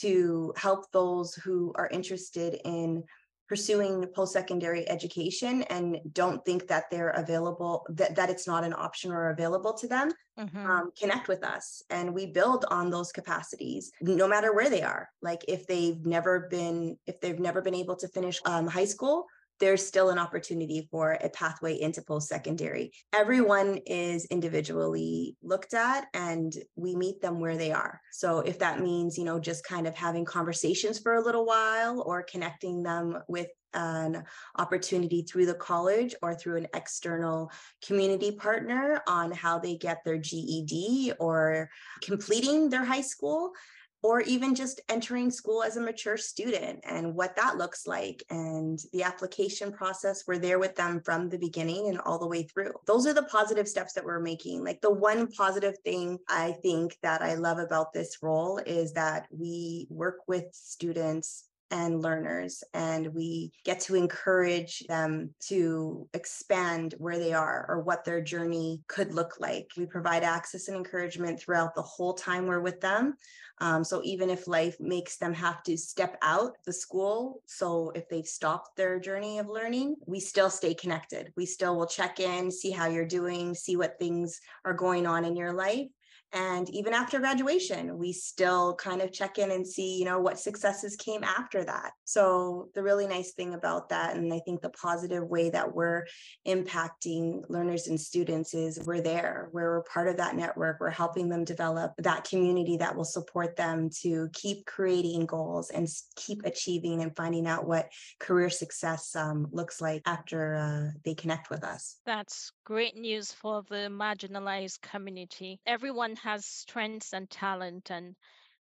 to 0.00 0.52
help 0.56 0.90
those 0.92 1.34
who 1.34 1.72
are 1.76 1.88
interested 1.88 2.60
in 2.64 3.02
pursuing 3.48 4.04
post-secondary 4.14 4.88
education 4.88 5.62
and 5.64 5.98
don't 6.12 6.44
think 6.44 6.68
that 6.68 6.84
they're 6.90 7.10
available 7.10 7.86
that, 7.88 8.14
that 8.14 8.30
it's 8.30 8.46
not 8.46 8.64
an 8.64 8.74
option 8.74 9.10
or 9.10 9.30
available 9.30 9.72
to 9.72 9.88
them 9.88 10.10
mm-hmm. 10.38 10.70
um, 10.70 10.90
connect 10.98 11.28
with 11.28 11.42
us 11.42 11.82
and 11.90 12.12
we 12.12 12.26
build 12.26 12.64
on 12.70 12.90
those 12.90 13.10
capacities 13.10 13.90
no 14.00 14.28
matter 14.28 14.54
where 14.54 14.70
they 14.70 14.82
are 14.82 15.08
like 15.22 15.44
if 15.48 15.66
they've 15.66 16.04
never 16.04 16.48
been 16.50 16.96
if 17.06 17.20
they've 17.20 17.40
never 17.40 17.62
been 17.62 17.74
able 17.74 17.96
to 17.96 18.08
finish 18.08 18.40
um, 18.44 18.66
high 18.66 18.84
school 18.84 19.26
there's 19.60 19.86
still 19.86 20.10
an 20.10 20.18
opportunity 20.18 20.88
for 20.90 21.12
a 21.12 21.28
pathway 21.28 21.80
into 21.80 22.02
post 22.02 22.28
secondary. 22.28 22.92
Everyone 23.12 23.78
is 23.86 24.24
individually 24.26 25.36
looked 25.42 25.74
at 25.74 26.06
and 26.14 26.54
we 26.76 26.94
meet 26.94 27.20
them 27.20 27.40
where 27.40 27.56
they 27.56 27.72
are. 27.72 28.00
So 28.12 28.40
if 28.40 28.58
that 28.60 28.80
means, 28.80 29.18
you 29.18 29.24
know, 29.24 29.38
just 29.38 29.64
kind 29.64 29.86
of 29.86 29.94
having 29.94 30.24
conversations 30.24 30.98
for 30.98 31.14
a 31.14 31.22
little 31.22 31.44
while 31.44 32.02
or 32.06 32.22
connecting 32.22 32.82
them 32.82 33.18
with 33.28 33.48
an 33.74 34.24
opportunity 34.56 35.22
through 35.22 35.46
the 35.46 35.54
college 35.54 36.14
or 36.22 36.34
through 36.34 36.56
an 36.56 36.68
external 36.74 37.50
community 37.86 38.32
partner 38.32 39.02
on 39.06 39.30
how 39.30 39.58
they 39.58 39.76
get 39.76 40.02
their 40.04 40.18
GED 40.18 41.12
or 41.20 41.68
completing 42.02 42.70
their 42.70 42.84
high 42.84 43.02
school, 43.02 43.52
or 44.02 44.20
even 44.22 44.54
just 44.54 44.80
entering 44.88 45.30
school 45.30 45.62
as 45.62 45.76
a 45.76 45.80
mature 45.80 46.16
student 46.16 46.80
and 46.84 47.14
what 47.14 47.34
that 47.36 47.56
looks 47.56 47.86
like 47.86 48.22
and 48.30 48.78
the 48.92 49.02
application 49.02 49.72
process 49.72 50.24
we're 50.26 50.38
there 50.38 50.58
with 50.58 50.76
them 50.76 51.00
from 51.04 51.28
the 51.28 51.38
beginning 51.38 51.88
and 51.88 52.00
all 52.00 52.18
the 52.18 52.26
way 52.26 52.42
through. 52.44 52.72
Those 52.86 53.06
are 53.06 53.14
the 53.14 53.24
positive 53.24 53.68
steps 53.68 53.94
that 53.94 54.04
we're 54.04 54.20
making. 54.20 54.64
Like 54.64 54.80
the 54.80 54.92
one 54.92 55.28
positive 55.32 55.76
thing 55.84 56.18
i 56.28 56.52
think 56.62 56.96
that 57.02 57.22
i 57.22 57.34
love 57.34 57.58
about 57.58 57.92
this 57.92 58.18
role 58.22 58.58
is 58.58 58.92
that 58.92 59.26
we 59.30 59.86
work 59.90 60.18
with 60.26 60.44
students 60.52 61.44
and 61.70 62.02
learners 62.02 62.64
and 62.74 63.08
we 63.14 63.52
get 63.64 63.80
to 63.80 63.94
encourage 63.94 64.80
them 64.88 65.34
to 65.40 66.08
expand 66.14 66.94
where 66.98 67.18
they 67.18 67.32
are 67.32 67.66
or 67.68 67.80
what 67.80 68.04
their 68.04 68.22
journey 68.22 68.80
could 68.88 69.12
look 69.14 69.34
like. 69.38 69.70
We 69.76 69.86
provide 69.86 70.22
access 70.22 70.68
and 70.68 70.76
encouragement 70.76 71.40
throughout 71.40 71.74
the 71.74 71.82
whole 71.82 72.14
time 72.14 72.46
we're 72.46 72.60
with 72.60 72.80
them 72.80 73.14
um, 73.60 73.82
so 73.84 74.00
even 74.04 74.30
if 74.30 74.46
life 74.46 74.76
makes 74.80 75.16
them 75.16 75.34
have 75.34 75.62
to 75.64 75.76
step 75.76 76.16
out 76.22 76.56
the 76.64 76.72
school 76.72 77.42
so 77.46 77.90
if 77.94 78.08
they've 78.08 78.26
stopped 78.26 78.76
their 78.76 78.98
journey 78.98 79.38
of 79.38 79.48
learning 79.48 79.96
we 80.06 80.20
still 80.20 80.50
stay 80.50 80.74
connected. 80.74 81.32
We 81.36 81.46
still 81.46 81.76
will 81.76 81.86
check 81.86 82.20
in 82.20 82.50
see 82.50 82.70
how 82.70 82.86
you're 82.86 83.06
doing 83.06 83.54
see 83.54 83.76
what 83.76 83.98
things 83.98 84.40
are 84.64 84.74
going 84.74 85.06
on 85.06 85.24
in 85.24 85.36
your 85.36 85.52
life 85.52 85.88
and 86.32 86.68
even 86.70 86.92
after 86.92 87.18
graduation 87.18 87.98
we 87.98 88.12
still 88.12 88.74
kind 88.76 89.00
of 89.00 89.12
check 89.12 89.38
in 89.38 89.50
and 89.50 89.66
see 89.66 89.98
you 89.98 90.04
know 90.04 90.18
what 90.18 90.38
successes 90.38 90.96
came 90.96 91.24
after 91.24 91.64
that. 91.64 91.92
So 92.04 92.68
the 92.74 92.82
really 92.82 93.06
nice 93.06 93.32
thing 93.32 93.54
about 93.54 93.88
that 93.88 94.16
and 94.16 94.32
i 94.32 94.40
think 94.40 94.60
the 94.60 94.70
positive 94.70 95.24
way 95.24 95.50
that 95.50 95.74
we're 95.74 96.06
impacting 96.46 97.42
learners 97.48 97.86
and 97.86 98.00
students 98.00 98.54
is 98.54 98.80
we're 98.86 99.00
there 99.00 99.48
we're 99.52 99.82
part 99.92 100.08
of 100.08 100.16
that 100.16 100.36
network 100.36 100.78
we're 100.80 100.90
helping 100.90 101.28
them 101.28 101.44
develop 101.44 101.92
that 101.98 102.24
community 102.24 102.76
that 102.76 102.94
will 102.94 103.04
support 103.04 103.56
them 103.56 103.88
to 104.02 104.28
keep 104.32 104.64
creating 104.66 105.26
goals 105.26 105.70
and 105.70 105.88
keep 106.16 106.44
achieving 106.44 107.02
and 107.02 107.16
finding 107.16 107.46
out 107.46 107.66
what 107.66 107.90
career 108.18 108.50
success 108.50 109.14
um, 109.16 109.46
looks 109.52 109.80
like 109.80 110.02
after 110.06 110.54
uh, 110.54 110.98
they 111.04 111.14
connect 111.14 111.50
with 111.50 111.64
us. 111.64 111.96
That's 112.06 112.52
great 112.64 112.96
news 112.96 113.32
for 113.32 113.62
the 113.68 113.88
marginalized 113.90 114.80
community. 114.82 115.60
Everyone 115.66 116.16
has 116.18 116.44
strengths 116.44 117.12
and 117.12 117.28
talent 117.30 117.90
and 117.90 118.14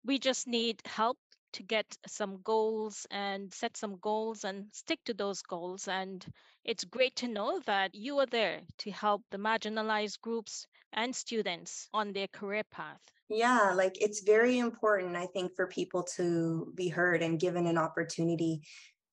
we 0.04 0.18
just 0.18 0.46
need 0.46 0.80
help 0.84 1.18
to 1.52 1.62
get 1.62 1.86
some 2.06 2.38
goals 2.44 3.06
and 3.10 3.52
set 3.52 3.76
some 3.76 3.96
goals 4.00 4.44
and 4.44 4.66
stick 4.72 5.00
to 5.04 5.14
those 5.14 5.42
goals. 5.42 5.88
And 5.88 6.24
it's 6.64 6.84
great 6.84 7.16
to 7.16 7.28
know 7.28 7.60
that 7.66 7.94
you 7.94 8.18
are 8.18 8.26
there 8.26 8.60
to 8.78 8.90
help 8.90 9.22
the 9.30 9.38
marginalized 9.38 10.20
groups 10.20 10.66
and 10.92 11.16
students 11.16 11.88
on 11.94 12.12
their 12.12 12.28
career 12.28 12.64
path. 12.70 13.00
Yeah 13.28 13.72
like 13.74 14.00
it's 14.00 14.22
very 14.22 14.58
important 14.58 15.16
i 15.16 15.26
think 15.26 15.50
for 15.56 15.66
people 15.66 16.04
to 16.16 16.72
be 16.76 16.88
heard 16.88 17.22
and 17.22 17.40
given 17.40 17.66
an 17.66 17.76
opportunity 17.76 18.62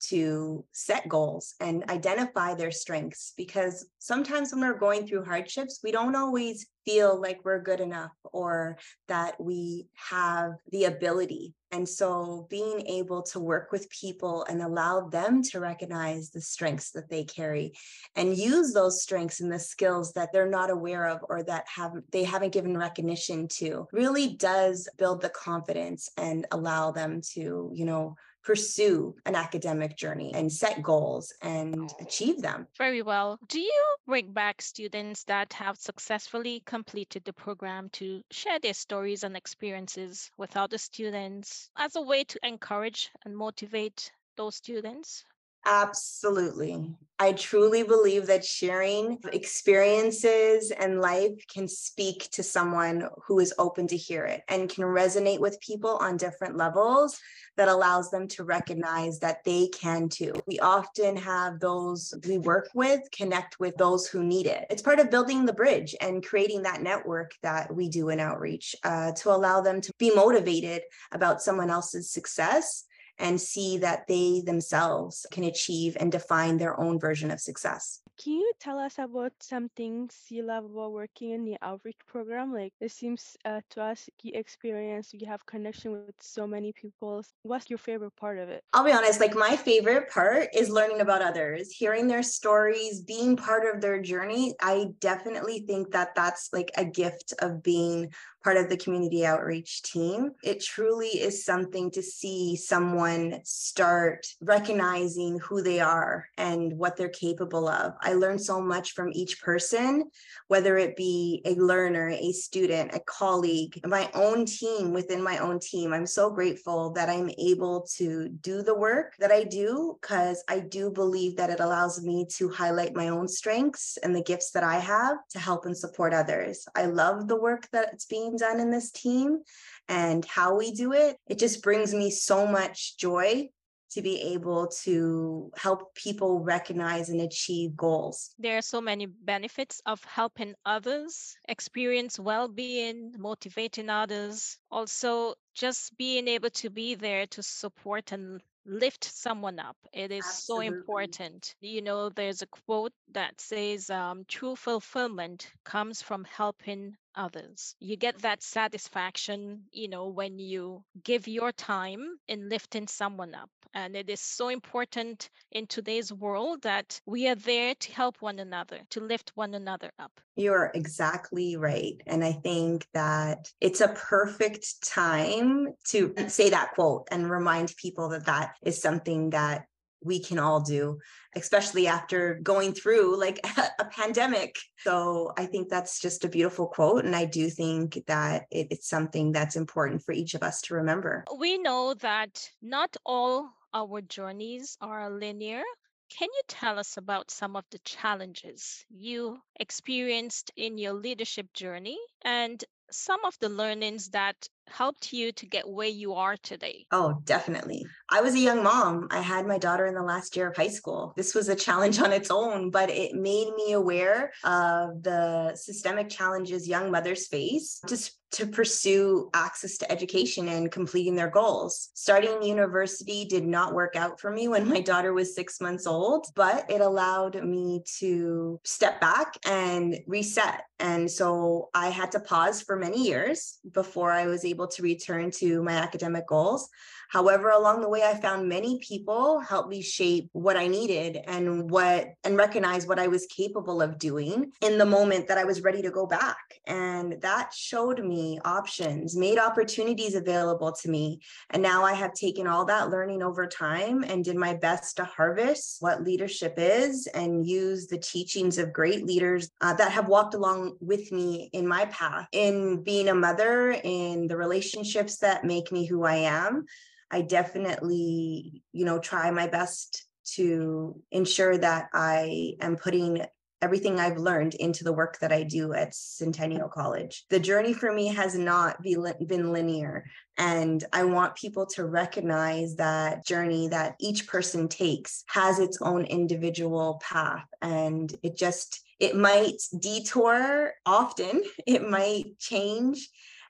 to 0.09 0.63
set 0.71 1.07
goals 1.07 1.55
and 1.59 1.89
identify 1.89 2.53
their 2.53 2.71
strengths 2.71 3.33
because 3.37 3.85
sometimes 3.99 4.51
when 4.51 4.61
we're 4.61 4.77
going 4.77 5.07
through 5.07 5.23
hardships, 5.23 5.79
we 5.83 5.91
don't 5.91 6.15
always 6.15 6.67
feel 6.85 7.19
like 7.21 7.39
we're 7.43 7.61
good 7.61 7.79
enough 7.79 8.11
or 8.31 8.77
that 9.07 9.39
we 9.39 9.87
have 9.95 10.53
the 10.71 10.85
ability. 10.85 11.53
And 11.71 11.87
so 11.87 12.45
being 12.49 12.85
able 12.87 13.23
to 13.23 13.39
work 13.39 13.71
with 13.71 13.89
people 13.89 14.45
and 14.47 14.61
allow 14.61 15.07
them 15.07 15.41
to 15.43 15.59
recognize 15.59 16.29
the 16.29 16.41
strengths 16.41 16.91
that 16.91 17.09
they 17.09 17.23
carry 17.23 17.73
and 18.15 18.37
use 18.37 18.73
those 18.73 19.01
strengths 19.01 19.39
and 19.39 19.51
the 19.51 19.59
skills 19.59 20.13
that 20.13 20.31
they're 20.31 20.49
not 20.49 20.69
aware 20.69 21.07
of 21.07 21.19
or 21.29 21.41
that 21.43 21.65
have 21.73 21.93
they 22.11 22.23
haven't 22.23 22.53
given 22.53 22.77
recognition 22.77 23.47
to 23.47 23.87
really 23.91 24.35
does 24.35 24.87
build 24.97 25.21
the 25.21 25.29
confidence 25.29 26.09
and 26.17 26.45
allow 26.51 26.91
them 26.91 27.21
to, 27.33 27.71
you 27.73 27.85
know, 27.85 28.15
pursue 28.43 29.15
an 29.25 29.35
academic 29.35 29.97
journey 29.97 30.31
and 30.33 30.51
set 30.51 30.81
goals 30.81 31.33
and 31.41 31.75
oh. 31.79 31.95
achieve 32.01 32.41
them. 32.41 32.67
Very 32.77 33.01
well. 33.01 33.39
Do 33.47 33.59
you 33.59 33.95
bring 34.05 34.31
back 34.33 34.61
students 34.61 35.23
that 35.25 35.53
have 35.53 35.77
successfully 35.77 36.61
completed 36.65 37.23
the 37.25 37.33
program 37.33 37.89
to 37.93 38.21
share 38.31 38.59
their 38.59 38.73
stories 38.73 39.23
and 39.23 39.35
experiences 39.35 40.29
with 40.37 40.57
other 40.57 40.77
students 40.77 41.69
as 41.77 41.95
a 41.95 42.01
way 42.01 42.23
to 42.25 42.39
encourage 42.43 43.09
and 43.25 43.35
motivate 43.35 44.11
those 44.35 44.55
students? 44.55 45.23
Absolutely. 45.65 46.95
I 47.19 47.31
truly 47.31 47.83
believe 47.83 48.27
that 48.27 48.43
sharing 48.43 49.17
experiences 49.31 50.71
and 50.71 50.99
life 50.99 51.31
can 51.47 51.69
speak 51.69 52.27
to 52.31 52.43
someone 52.43 53.07
who 53.25 53.39
is 53.39 53.53
open 53.57 53.87
to 53.87 53.95
hear 53.95 54.25
it 54.25 54.41
and 54.49 54.67
can 54.69 54.83
resonate 54.83 55.39
with 55.39 55.61
people 55.61 55.95
on 55.97 56.17
different 56.17 56.57
levels 56.57 57.17
that 57.55 57.69
allows 57.69 58.11
them 58.11 58.27
to 58.29 58.43
recognize 58.43 59.19
that 59.19 59.43
they 59.45 59.69
can 59.69 60.09
too. 60.09 60.33
We 60.47 60.59
often 60.59 61.15
have 61.15 61.61
those 61.61 62.13
we 62.27 62.39
work 62.39 62.69
with 62.73 62.99
connect 63.15 63.57
with 63.57 63.77
those 63.77 64.05
who 64.05 64.21
need 64.21 64.47
it. 64.47 64.65
It's 64.69 64.81
part 64.81 64.99
of 64.99 65.11
building 65.11 65.45
the 65.45 65.53
bridge 65.53 65.95
and 66.01 66.25
creating 66.25 66.63
that 66.63 66.81
network 66.81 67.31
that 67.41 67.73
we 67.73 67.87
do 67.87 68.09
in 68.09 68.19
outreach 68.19 68.75
uh, 68.83 69.13
to 69.13 69.29
allow 69.29 69.61
them 69.61 69.79
to 69.79 69.93
be 69.97 70.13
motivated 70.13 70.81
about 71.13 71.41
someone 71.41 71.69
else's 71.69 72.09
success 72.11 72.83
and 73.17 73.39
see 73.39 73.77
that 73.77 74.07
they 74.07 74.41
themselves 74.45 75.25
can 75.31 75.43
achieve 75.43 75.97
and 75.99 76.11
define 76.11 76.57
their 76.57 76.79
own 76.79 76.99
version 76.99 77.31
of 77.31 77.39
success. 77.39 78.02
Can 78.21 78.33
you 78.33 78.51
tell 78.59 78.77
us 78.77 78.99
about 78.99 79.33
some 79.39 79.69
things 79.75 80.13
you 80.29 80.43
love 80.43 80.65
about 80.65 80.91
working 80.91 81.31
in 81.31 81.45
the 81.45 81.57
outreach 81.61 81.97
program? 82.07 82.53
Like 82.53 82.71
it 82.79 82.91
seems 82.91 83.35
uh, 83.43 83.61
to 83.71 83.81
us 83.81 84.07
you 84.21 84.33
experience 84.35 85.09
you 85.13 85.25
have 85.27 85.45
connection 85.45 85.91
with 85.91 86.15
so 86.21 86.45
many 86.45 86.73
people. 86.73 87.23
What's 87.41 87.69
your 87.69 87.79
favorite 87.79 88.15
part 88.15 88.37
of 88.37 88.49
it? 88.49 88.63
I'll 88.71 88.85
be 88.85 88.91
honest, 88.91 89.19
like 89.19 89.35
my 89.35 89.55
favorite 89.55 90.11
part 90.11 90.49
is 90.53 90.69
learning 90.69 91.01
about 91.01 91.23
others, 91.23 91.71
hearing 91.71 92.07
their 92.07 92.23
stories, 92.23 93.01
being 93.01 93.35
part 93.35 93.63
of 93.73 93.81
their 93.81 93.99
journey. 94.01 94.53
I 94.61 94.89
definitely 94.99 95.59
think 95.61 95.91
that 95.91 96.13
that's 96.15 96.49
like 96.53 96.71
a 96.77 96.85
gift 96.85 97.33
of 97.39 97.63
being 97.63 98.11
part 98.43 98.57
of 98.57 98.69
the 98.69 98.77
community 98.77 99.25
outreach 99.25 99.81
team. 99.83 100.31
It 100.43 100.61
truly 100.61 101.07
is 101.07 101.45
something 101.45 101.89
to 101.91 102.03
see 102.03 102.57
someone 102.57 103.39
start 103.43 104.27
recognizing 104.41 105.39
who 105.39 105.61
they 105.61 105.79
are 105.79 106.27
and 106.37 106.77
what 106.77 106.97
they're 106.97 107.09
capable 107.09 107.67
of. 107.69 107.93
I 108.03 108.13
learned 108.13 108.41
so 108.41 108.61
much 108.61 108.93
from 108.93 109.09
each 109.13 109.41
person, 109.41 110.05
whether 110.47 110.77
it 110.77 110.95
be 110.95 111.41
a 111.45 111.55
learner, 111.55 112.09
a 112.09 112.31
student, 112.31 112.93
a 112.93 112.99
colleague, 112.99 113.79
my 113.85 114.09
own 114.13 114.45
team 114.45 114.93
within 114.93 115.23
my 115.23 115.37
own 115.39 115.59
team. 115.59 115.93
I'm 115.93 116.05
so 116.05 116.29
grateful 116.29 116.91
that 116.91 117.09
I'm 117.09 117.29
able 117.37 117.87
to 117.95 118.29
do 118.29 118.61
the 118.61 118.75
work 118.75 119.15
that 119.19 119.31
I 119.31 119.43
do 119.43 119.97
because 120.01 120.43
I 120.49 120.59
do 120.59 120.91
believe 120.91 121.37
that 121.37 121.49
it 121.49 121.59
allows 121.59 122.03
me 122.03 122.27
to 122.37 122.49
highlight 122.49 122.95
my 122.95 123.09
own 123.09 123.27
strengths 123.27 123.97
and 124.03 124.15
the 124.15 124.23
gifts 124.23 124.51
that 124.51 124.63
I 124.63 124.79
have 124.79 125.17
to 125.31 125.39
help 125.39 125.65
and 125.65 125.77
support 125.77 126.13
others. 126.13 126.67
I 126.75 126.85
love 126.85 127.27
the 127.27 127.39
work 127.39 127.67
that's 127.71 128.05
being 128.05 128.35
done 128.35 128.59
in 128.59 128.69
this 128.69 128.91
team 128.91 129.39
and 129.87 130.23
how 130.25 130.55
we 130.55 130.71
do 130.71 130.93
it. 130.93 131.17
It 131.27 131.39
just 131.39 131.63
brings 131.63 131.93
me 131.93 132.11
so 132.11 132.45
much 132.45 132.97
joy 132.97 133.49
to 133.93 134.01
be 134.01 134.21
able 134.33 134.67
to 134.83 135.51
help 135.55 135.93
people 135.95 136.39
recognize 136.39 137.09
and 137.09 137.21
achieve 137.21 137.75
goals. 137.75 138.33
There 138.39 138.57
are 138.57 138.61
so 138.61 138.81
many 138.81 139.05
benefits 139.05 139.81
of 139.85 140.03
helping 140.03 140.55
others 140.65 141.35
experience 141.47 142.19
well 142.19 142.47
being, 142.47 143.13
motivating 143.17 143.89
others. 143.89 144.57
Also, 144.71 145.35
just 145.53 145.95
being 145.97 146.27
able 146.27 146.49
to 146.49 146.69
be 146.69 146.95
there 146.95 147.27
to 147.27 147.43
support 147.43 148.11
and 148.11 148.41
lift 148.65 149.03
someone 149.03 149.59
up. 149.59 149.75
It 149.91 150.11
is 150.11 150.25
Absolutely. 150.25 150.67
so 150.67 150.75
important. 150.75 151.55
You 151.61 151.81
know, 151.81 152.09
there's 152.09 152.41
a 152.41 152.47
quote 152.47 152.93
that 153.11 153.39
says, 153.39 153.89
um, 153.89 154.23
true 154.27 154.55
fulfillment 154.55 155.51
comes 155.63 156.01
from 156.01 156.23
helping 156.23 156.95
others. 157.15 157.75
You 157.79 157.95
get 157.95 158.21
that 158.21 158.43
satisfaction, 158.43 159.63
you 159.71 159.87
know, 159.87 160.07
when 160.07 160.39
you 160.39 160.83
give 161.03 161.27
your 161.27 161.51
time 161.51 162.17
in 162.27 162.49
lifting 162.49 162.87
someone 162.87 163.35
up. 163.35 163.49
And 163.75 163.95
it 163.95 164.09
is 164.09 164.19
so 164.19 164.49
important 164.49 165.29
in 165.51 165.65
today's 165.65 166.13
world 166.13 166.61
that 166.61 166.99
we 167.07 167.27
are 167.27 167.35
there 167.35 167.73
to 167.73 167.91
help 167.91 168.21
one 168.21 168.37
another, 168.37 168.79
to 168.91 168.99
lift 168.99 169.31
one 169.33 169.55
another 169.55 169.91
up. 169.97 170.11
You're 170.35 170.71
exactly 170.75 171.57
right. 171.57 171.95
And 172.05 172.23
I 172.23 172.33
think 172.33 172.87
that 172.93 173.49
it's 173.59 173.81
a 173.81 173.87
perfect 173.87 174.87
time 174.87 175.73
to 175.87 176.13
say 176.27 176.51
that 176.51 176.73
quote 176.75 177.07
and 177.09 177.29
remind 177.29 177.75
people 177.77 178.09
that 178.09 178.25
that 178.25 178.55
is 178.61 178.79
something 178.79 179.31
that 179.31 179.65
we 180.03 180.19
can 180.19 180.39
all 180.39 180.61
do, 180.61 180.99
especially 181.35 181.87
after 181.87 182.39
going 182.43 182.73
through 182.73 183.19
like 183.19 183.39
a, 183.79 183.85
pandemic. 183.85 184.57
So 184.79 185.33
I 185.37 185.45
think 185.45 185.69
that's 185.69 185.99
just 185.99 186.25
a 186.25 186.29
beautiful 186.29 186.67
quote. 186.67 187.05
And 187.05 187.15
I 187.15 187.25
do 187.25 187.49
think 187.49 188.01
that 188.07 188.45
it, 188.49 188.67
it's 188.71 188.89
something 188.89 189.31
that's 189.31 189.55
important 189.55 190.03
for 190.03 190.13
each 190.13 190.33
of 190.33 190.43
us 190.43 190.61
to 190.63 190.75
remember. 190.75 191.23
We 191.37 191.57
know 191.57 191.93
that 191.95 192.49
not 192.61 192.95
all 193.05 193.51
our 193.73 194.01
journeys 194.01 194.77
are 194.81 195.09
linear. 195.09 195.63
Can 196.09 196.27
you 196.31 196.41
tell 196.47 196.77
us 196.77 196.97
about 196.97 197.31
some 197.31 197.55
of 197.55 197.65
the 197.71 197.79
challenges 197.79 198.85
you 198.89 199.39
experienced 199.59 200.51
in 200.55 200.77
your 200.77 200.93
leadership 200.93 201.51
journey 201.53 201.97
and 202.23 202.63
some 202.91 203.25
of 203.25 203.37
the 203.39 203.49
learnings 203.49 204.09
that 204.09 204.47
helped 204.67 205.13
you 205.13 205.31
to 205.31 205.45
get 205.45 205.67
where 205.67 205.87
you 205.87 206.13
are 206.13 206.37
today? 206.37 206.85
Oh, 206.91 207.21
definitely. 207.25 207.85
I 208.09 208.21
was 208.21 208.35
a 208.35 208.39
young 208.39 208.63
mom. 208.63 209.07
I 209.11 209.21
had 209.21 209.45
my 209.45 209.57
daughter 209.57 209.85
in 209.85 209.95
the 209.95 210.03
last 210.03 210.35
year 210.35 210.49
of 210.49 210.55
high 210.55 210.69
school. 210.69 211.13
This 211.15 211.35
was 211.35 211.49
a 211.49 211.55
challenge 211.55 211.99
on 212.05 212.11
its 212.11 212.31
own, 212.31 212.69
but 212.69 212.89
it 212.89 213.13
made 213.13 213.53
me 213.55 213.73
aware 213.73 214.31
of 214.43 215.03
the 215.03 215.55
systemic 215.55 216.09
challenges 216.09 216.67
young 216.67 216.91
mothers 216.91 217.27
face 217.27 217.81
just 217.87 218.17
to 218.33 218.47
pursue 218.47 219.29
access 219.35 219.77
to 219.77 219.91
education 219.91 220.47
and 220.47 220.71
completing 220.71 221.15
their 221.15 221.29
goals. 221.29 221.89
Starting 221.93 222.41
university 222.41 223.25
did 223.25 223.45
not 223.45 223.75
work 223.75 223.95
out 223.95 224.19
for 224.19 224.31
me 224.31 224.47
when 224.47 224.67
my 224.67 224.81
daughter 224.81 225.13
was 225.13 225.35
six 225.35 225.61
months 225.61 225.85
old, 225.85 226.25
but 226.35 226.69
it 226.69 226.81
allowed 226.81 227.41
me 227.43 227.81
to 227.99 228.59
step 228.63 228.99
back 228.99 229.37
and 229.45 229.99
reset. 230.07 230.63
And 230.79 231.09
so 231.09 231.69
I 231.75 231.89
had 231.89 232.11
to 232.13 232.19
pause 232.19 232.61
for 232.61 232.75
many 232.75 233.07
years 233.07 233.59
before 233.71 234.11
I 234.11 234.25
was 234.25 234.43
able 234.43 234.52
to 234.55 234.83
return 234.83 235.31
to 235.31 235.61
my 235.63 235.73
academic 235.73 236.27
goals. 236.27 236.69
However, 237.13 237.51
along 237.51 237.81
the 237.81 237.89
way, 237.89 238.01
I 238.01 238.15
found 238.15 238.49
many 238.49 238.79
people 238.79 239.39
helped 239.39 239.69
me 239.69 239.83
shape 239.83 240.29
what 240.31 240.57
I 240.57 240.65
needed 240.65 241.19
and 241.27 241.69
what 241.69 242.07
and 242.23 242.35
recognize 242.35 242.87
what 242.87 242.97
I 242.97 243.07
was 243.07 243.27
capable 243.27 243.83
of 243.83 243.99
doing 243.99 244.51
in 244.61 244.79
the 244.79 244.85
moment 244.85 245.27
that 245.27 245.37
I 245.37 245.43
was 245.43 245.61
ready 245.61 245.83
to 245.83 245.91
go 245.91 246.07
back. 246.07 246.39
And 246.65 247.21
that 247.21 247.53
showed 247.53 248.03
me 248.03 248.39
options, 248.43 249.15
made 249.15 249.37
opportunities 249.37 250.15
available 250.15 250.71
to 250.81 250.89
me. 250.89 251.19
And 251.51 251.61
now 251.61 251.83
I 251.83 251.93
have 251.93 252.15
taken 252.15 252.47
all 252.47 252.65
that 252.65 252.89
learning 252.89 253.21
over 253.21 253.45
time 253.45 254.03
and 254.03 254.25
did 254.25 254.35
my 254.35 254.55
best 254.55 254.97
to 254.97 255.03
harvest 255.03 255.77
what 255.81 256.03
leadership 256.03 256.55
is 256.57 257.05
and 257.13 257.45
use 257.45 257.85
the 257.85 257.99
teachings 257.99 258.57
of 258.57 258.73
great 258.73 259.05
leaders 259.05 259.51
uh, 259.61 259.73
that 259.75 259.91
have 259.91 260.07
walked 260.07 260.33
along 260.33 260.77
with 260.79 261.11
me 261.11 261.51
in 261.53 261.67
my 261.67 261.85
path 261.85 262.27
in 262.31 262.81
being 262.81 263.09
a 263.09 263.13
mother, 263.13 263.79
in 263.83 264.27
the 264.27 264.37
relationships 264.43 265.17
that 265.19 265.45
make 265.45 265.71
me 265.71 265.85
who 265.85 266.03
I 266.03 266.15
am. 266.15 266.65
I 267.09 267.21
definitely, 267.21 268.63
you 268.71 268.85
know, 268.85 268.99
try 268.99 269.31
my 269.31 269.47
best 269.47 270.05
to 270.35 270.99
ensure 271.11 271.57
that 271.57 271.89
I 271.93 272.55
am 272.59 272.75
putting 272.75 273.25
everything 273.63 273.97
I've 273.97 274.17
learned 274.17 274.55
into 274.55 274.83
the 274.83 274.91
work 274.91 275.19
that 275.19 275.31
I 275.31 275.43
do 275.43 275.73
at 275.73 275.95
Centennial 275.95 276.67
College. 276.67 277.23
The 277.29 277.39
journey 277.39 277.71
for 277.71 277.93
me 277.93 278.07
has 278.07 278.35
not 278.35 278.81
be, 278.81 278.97
been 279.25 279.53
linear. 279.53 280.03
And 280.37 280.83
I 280.91 281.05
want 281.05 281.35
people 281.35 281.65
to 281.67 281.85
recognize 281.85 282.75
that 282.75 283.25
journey 283.25 283.69
that 283.69 283.95
each 284.01 284.27
person 284.27 284.67
takes 284.67 285.23
has 285.27 285.59
its 285.59 285.77
own 285.81 286.03
individual 286.03 286.99
path. 287.01 287.45
And 287.61 288.13
it 288.21 288.35
just, 288.35 288.81
it 288.99 289.15
might 289.15 289.61
detour 289.79 290.73
often, 290.85 291.41
it 291.65 291.89
might 291.89 292.37
change 292.39 293.07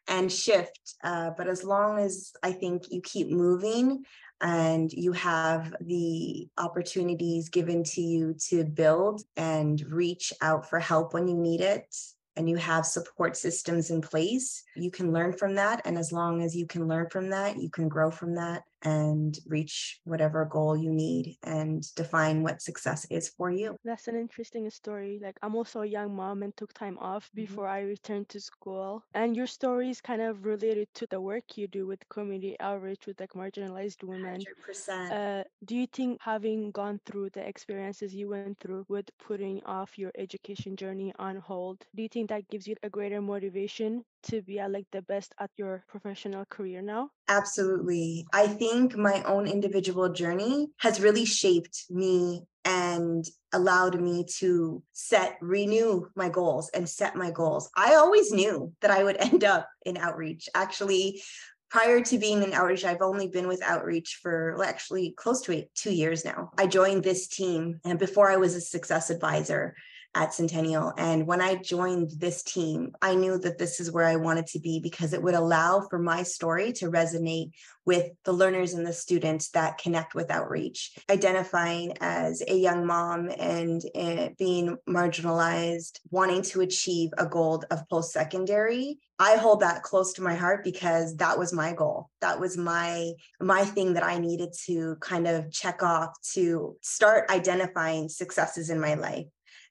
and 0.08 0.32
shift. 0.32 0.96
Uh, 1.04 1.32
but 1.38 1.48
as 1.48 1.64
long 1.64 2.00
as 2.00 2.34
I 2.44 2.52
think 2.52 2.92
you 2.92 3.02
keep 3.02 3.30
moving 3.30 4.04
and 4.42 4.92
you 4.92 5.14
have 5.14 5.74
the 5.80 6.48
opportunities 6.58 7.50
given 7.50 7.84
to 7.84 8.02
you 8.02 8.36
to 8.50 8.64
build 8.66 9.24
and 9.38 9.82
reach 9.90 10.34
out 10.42 10.70
for 10.70 10.80
help 10.80 11.14
when 11.14 11.28
you 11.28 11.36
need 11.36 11.62
it, 11.62 11.96
and 12.36 12.50
you 12.50 12.56
have 12.56 12.86
support 12.86 13.38
systems 13.38 13.92
in 13.92 14.02
place, 14.02 14.64
you 14.76 14.90
can 14.90 15.14
learn 15.14 15.34
from 15.34 15.56
that. 15.56 15.82
And 15.86 15.98
as 15.98 16.12
long 16.12 16.42
as 16.42 16.56
you 16.56 16.66
can 16.66 16.88
learn 16.88 17.08
from 17.10 17.30
that, 17.30 17.58
you 17.62 17.70
can 17.70 17.88
grow 17.88 18.10
from 18.10 18.36
that 18.36 18.64
and 18.84 19.38
reach 19.48 20.00
whatever 20.04 20.46
goal 20.46 20.76
you 20.78 20.92
need 20.92 21.38
and 21.44 21.84
define 21.96 22.44
what 22.44 22.62
success 22.62 23.06
is 23.10 23.30
for 23.30 23.50
you. 23.50 23.78
That's 23.84 24.08
an 24.08 24.16
interesting 24.16 24.70
story. 24.70 25.20
Like, 25.22 25.38
I'm 25.42 25.56
also 25.56 25.82
a 25.82 25.86
young 25.86 26.16
mom 26.16 26.44
and 26.44 26.56
took 26.56 26.74
time 26.74 26.98
off 27.00 27.26
mm-hmm. 27.28 27.42
before 27.42 27.66
mm-hmm. 27.66 27.88
I 27.88 27.92
returned 27.96 28.30
to 28.30 28.40
school. 28.40 29.04
And 29.14 29.36
your 29.36 29.48
story 29.48 29.90
is 29.90 30.02
kind 30.02 30.22
of 30.22 30.46
related 30.46 30.88
to 30.96 31.08
the 31.10 31.22
work 31.22 31.58
you 31.58 31.68
do 31.68 31.88
with 31.88 32.08
community 32.10 32.56
outreach 32.60 33.08
with 33.08 33.20
like 33.20 33.34
marginalized 33.34 34.04
women. 34.04 34.42
100%. 34.70 35.12
Uh, 35.12 35.44
do 35.66 35.76
you 35.76 35.88
think 35.88 36.20
having 36.22 36.72
gone 36.72 37.00
through 37.06 37.30
the 37.32 37.48
experiences 37.48 38.14
you 38.14 38.30
went 38.30 38.60
through 38.60 38.86
with 38.90 39.10
putting 39.18 39.64
off 39.66 39.98
your 39.98 40.12
education 40.18 40.76
journey 40.76 41.14
on 41.20 41.38
hold, 41.38 41.86
do 41.96 42.04
you 42.04 42.10
think 42.10 42.30
that 42.30 42.50
gives 42.50 42.68
you 42.68 42.76
a 42.84 42.90
greater 42.90 43.22
motivation 43.22 44.04
to 44.24 44.42
be 44.42 44.60
at 44.60 44.72
like 44.72 44.88
the 44.92 45.02
best 45.02 45.34
at 45.40 45.50
your 45.58 45.84
professional 45.88 46.46
career 46.46 46.82
now? 46.82 47.10
Absolutely. 47.28 48.26
I 48.34 48.48
think 48.48 48.96
my 48.96 49.24
own 49.24 49.48
individual 49.48 50.10
journey 50.10 50.68
has 50.80 51.00
really 51.02 51.26
shaped 51.26 51.86
me 51.90 52.44
and 52.66 53.26
allowed 53.52 54.00
me 54.00 54.26
to 54.38 54.82
set, 54.94 55.38
renew 55.42 56.08
my 56.16 56.30
goals 56.30 56.70
and 56.74 56.88
set 56.88 57.16
my 57.16 57.32
goals. 57.32 57.70
I 57.76 57.96
always 57.96 58.32
knew 58.32 58.74
that 58.82 58.92
I 58.92 59.04
would 59.04 59.18
end 59.20 59.44
up 59.44 59.70
in 59.86 59.98
outreach. 59.98 60.48
Actually, 60.56 61.22
prior 61.70 62.02
to 62.02 62.20
being 62.20 62.44
in 62.44 62.54
outreach, 62.54 62.86
I've 62.86 63.02
only 63.02 63.28
been 63.28 63.48
with 63.48 63.64
outreach 63.64 64.20
for 64.22 64.56
well, 64.58 64.70
actually 64.70 65.14
close 65.18 65.42
to 65.42 65.54
eight, 65.54 65.74
two 65.76 65.94
years 65.94 66.24
now. 66.24 66.52
I 66.58 66.68
joined 66.68 67.04
this 67.04 67.28
team, 67.28 67.80
and 67.84 67.98
before 68.00 68.30
I 68.30 68.38
was 68.38 68.56
a 68.56 68.62
success 68.62 69.10
advisor, 69.10 69.76
at 70.16 70.34
Centennial. 70.34 70.94
And 70.98 71.26
when 71.26 71.42
I 71.42 71.56
joined 71.56 72.12
this 72.18 72.44
team, 72.44 72.96
I 73.02 73.16
knew 73.16 73.38
that 73.40 73.58
this 73.58 73.80
is 73.80 73.92
where 73.92 74.06
I 74.06 74.16
wanted 74.16 74.48
to 74.48 74.60
be 74.60 74.80
because 74.80 75.14
it 75.14 75.24
would 75.24 75.34
allow 75.34 75.88
for 75.90 76.00
my 76.00 76.24
story 76.24 76.72
to 76.74 76.92
resonate 76.92 77.52
with 77.86 78.12
the 78.24 78.32
learners 78.32 78.74
and 78.74 78.86
the 78.86 78.94
students 78.94 79.50
that 79.50 79.78
connect 79.78 80.16
with 80.16 80.32
outreach. 80.32 80.92
Identifying 81.10 81.98
as 82.00 82.42
a 82.48 82.56
young 82.56 82.86
mom 82.86 83.30
and 83.38 83.82
uh, 83.96 84.30
being 84.38 84.78
marginalized, 84.88 86.00
wanting 86.10 86.44
to 86.44 86.62
achieve 86.62 87.10
a 87.18 87.26
goal 87.26 87.64
of 87.72 87.88
post 87.90 88.14
secondary. 88.14 89.00
I 89.20 89.36
hold 89.36 89.62
that 89.62 89.84
close 89.84 90.14
to 90.14 90.22
my 90.22 90.36
heart 90.36 90.64
because 90.64 91.16
that 91.18 91.38
was 91.38 91.54
my 91.54 91.74
goal. 91.74 92.10
That 92.22 92.40
was 92.40 92.58
my 92.58 93.12
my 93.40 93.64
thing 93.64 93.94
that 93.94 94.04
I 94.04 94.18
needed 94.18 94.54
to 94.66 94.98
kind 95.02 95.28
of 95.28 95.52
check 95.52 95.84
off 95.84 96.14
to 96.34 96.76
start 96.82 97.30
identifying 97.30 98.10
successes 98.10 98.70
in 98.70 98.80
my 98.80 98.96
life. 98.96 99.28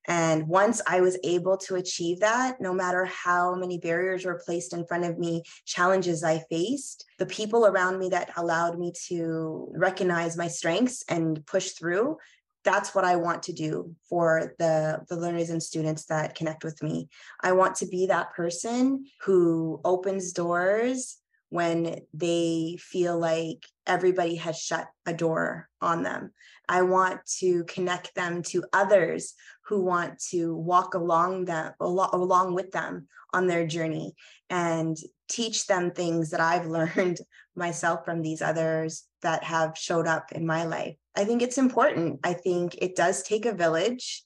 And 0.08 0.48
once 0.48 0.80
I 0.86 1.00
was 1.00 1.18
able 1.22 1.56
to 1.58 1.76
achieve 1.76 2.20
that, 2.20 2.60
no 2.60 2.72
matter 2.72 3.04
how 3.04 3.54
many 3.54 3.78
barriers 3.78 4.24
were 4.24 4.42
placed 4.44 4.72
in 4.72 4.84
front 4.86 5.04
of 5.04 5.18
me, 5.18 5.42
challenges 5.64 6.24
I 6.24 6.40
faced, 6.50 7.04
the 7.18 7.26
people 7.26 7.66
around 7.66 7.98
me 7.98 8.08
that 8.08 8.36
allowed 8.36 8.78
me 8.78 8.92
to 9.08 9.70
recognize 9.74 10.36
my 10.36 10.48
strengths 10.48 11.04
and 11.08 11.44
push 11.46 11.70
through 11.70 12.16
that's 12.64 12.94
what 12.94 13.04
I 13.04 13.16
want 13.16 13.42
to 13.44 13.52
do 13.52 13.94
for 14.08 14.54
the, 14.58 15.00
the 15.08 15.16
learners 15.16 15.50
and 15.50 15.62
students 15.62 16.04
that 16.06 16.34
connect 16.34 16.64
with 16.64 16.82
me. 16.82 17.08
I 17.40 17.52
want 17.52 17.76
to 17.76 17.86
be 17.86 18.06
that 18.06 18.34
person 18.34 19.06
who 19.22 19.80
opens 19.84 20.32
doors 20.32 21.18
when 21.48 22.00
they 22.14 22.78
feel 22.80 23.18
like 23.18 23.66
everybody 23.86 24.36
has 24.36 24.58
shut 24.58 24.86
a 25.06 25.12
door 25.12 25.68
on 25.80 26.02
them. 26.02 26.32
I 26.68 26.82
want 26.82 27.20
to 27.38 27.64
connect 27.64 28.14
them 28.14 28.42
to 28.44 28.64
others 28.72 29.34
who 29.66 29.82
want 29.82 30.18
to 30.30 30.54
walk 30.54 30.94
along 30.94 31.46
them 31.46 31.72
along 31.80 32.54
with 32.54 32.70
them 32.72 33.08
on 33.32 33.46
their 33.46 33.66
journey 33.66 34.14
and 34.50 34.96
teach 35.28 35.66
them 35.66 35.90
things 35.90 36.30
that 36.30 36.40
I've 36.40 36.66
learned 36.78 37.20
myself 37.56 38.04
from 38.04 38.22
these 38.22 38.42
others 38.42 39.04
that 39.22 39.44
have 39.44 39.76
showed 39.76 40.06
up 40.06 40.32
in 40.32 40.46
my 40.46 40.64
life. 40.64 40.96
I 41.16 41.24
think 41.24 41.42
it's 41.42 41.58
important. 41.58 42.20
I 42.24 42.32
think 42.32 42.76
it 42.80 42.96
does 42.96 43.22
take 43.22 43.46
a 43.46 43.54
village 43.54 44.24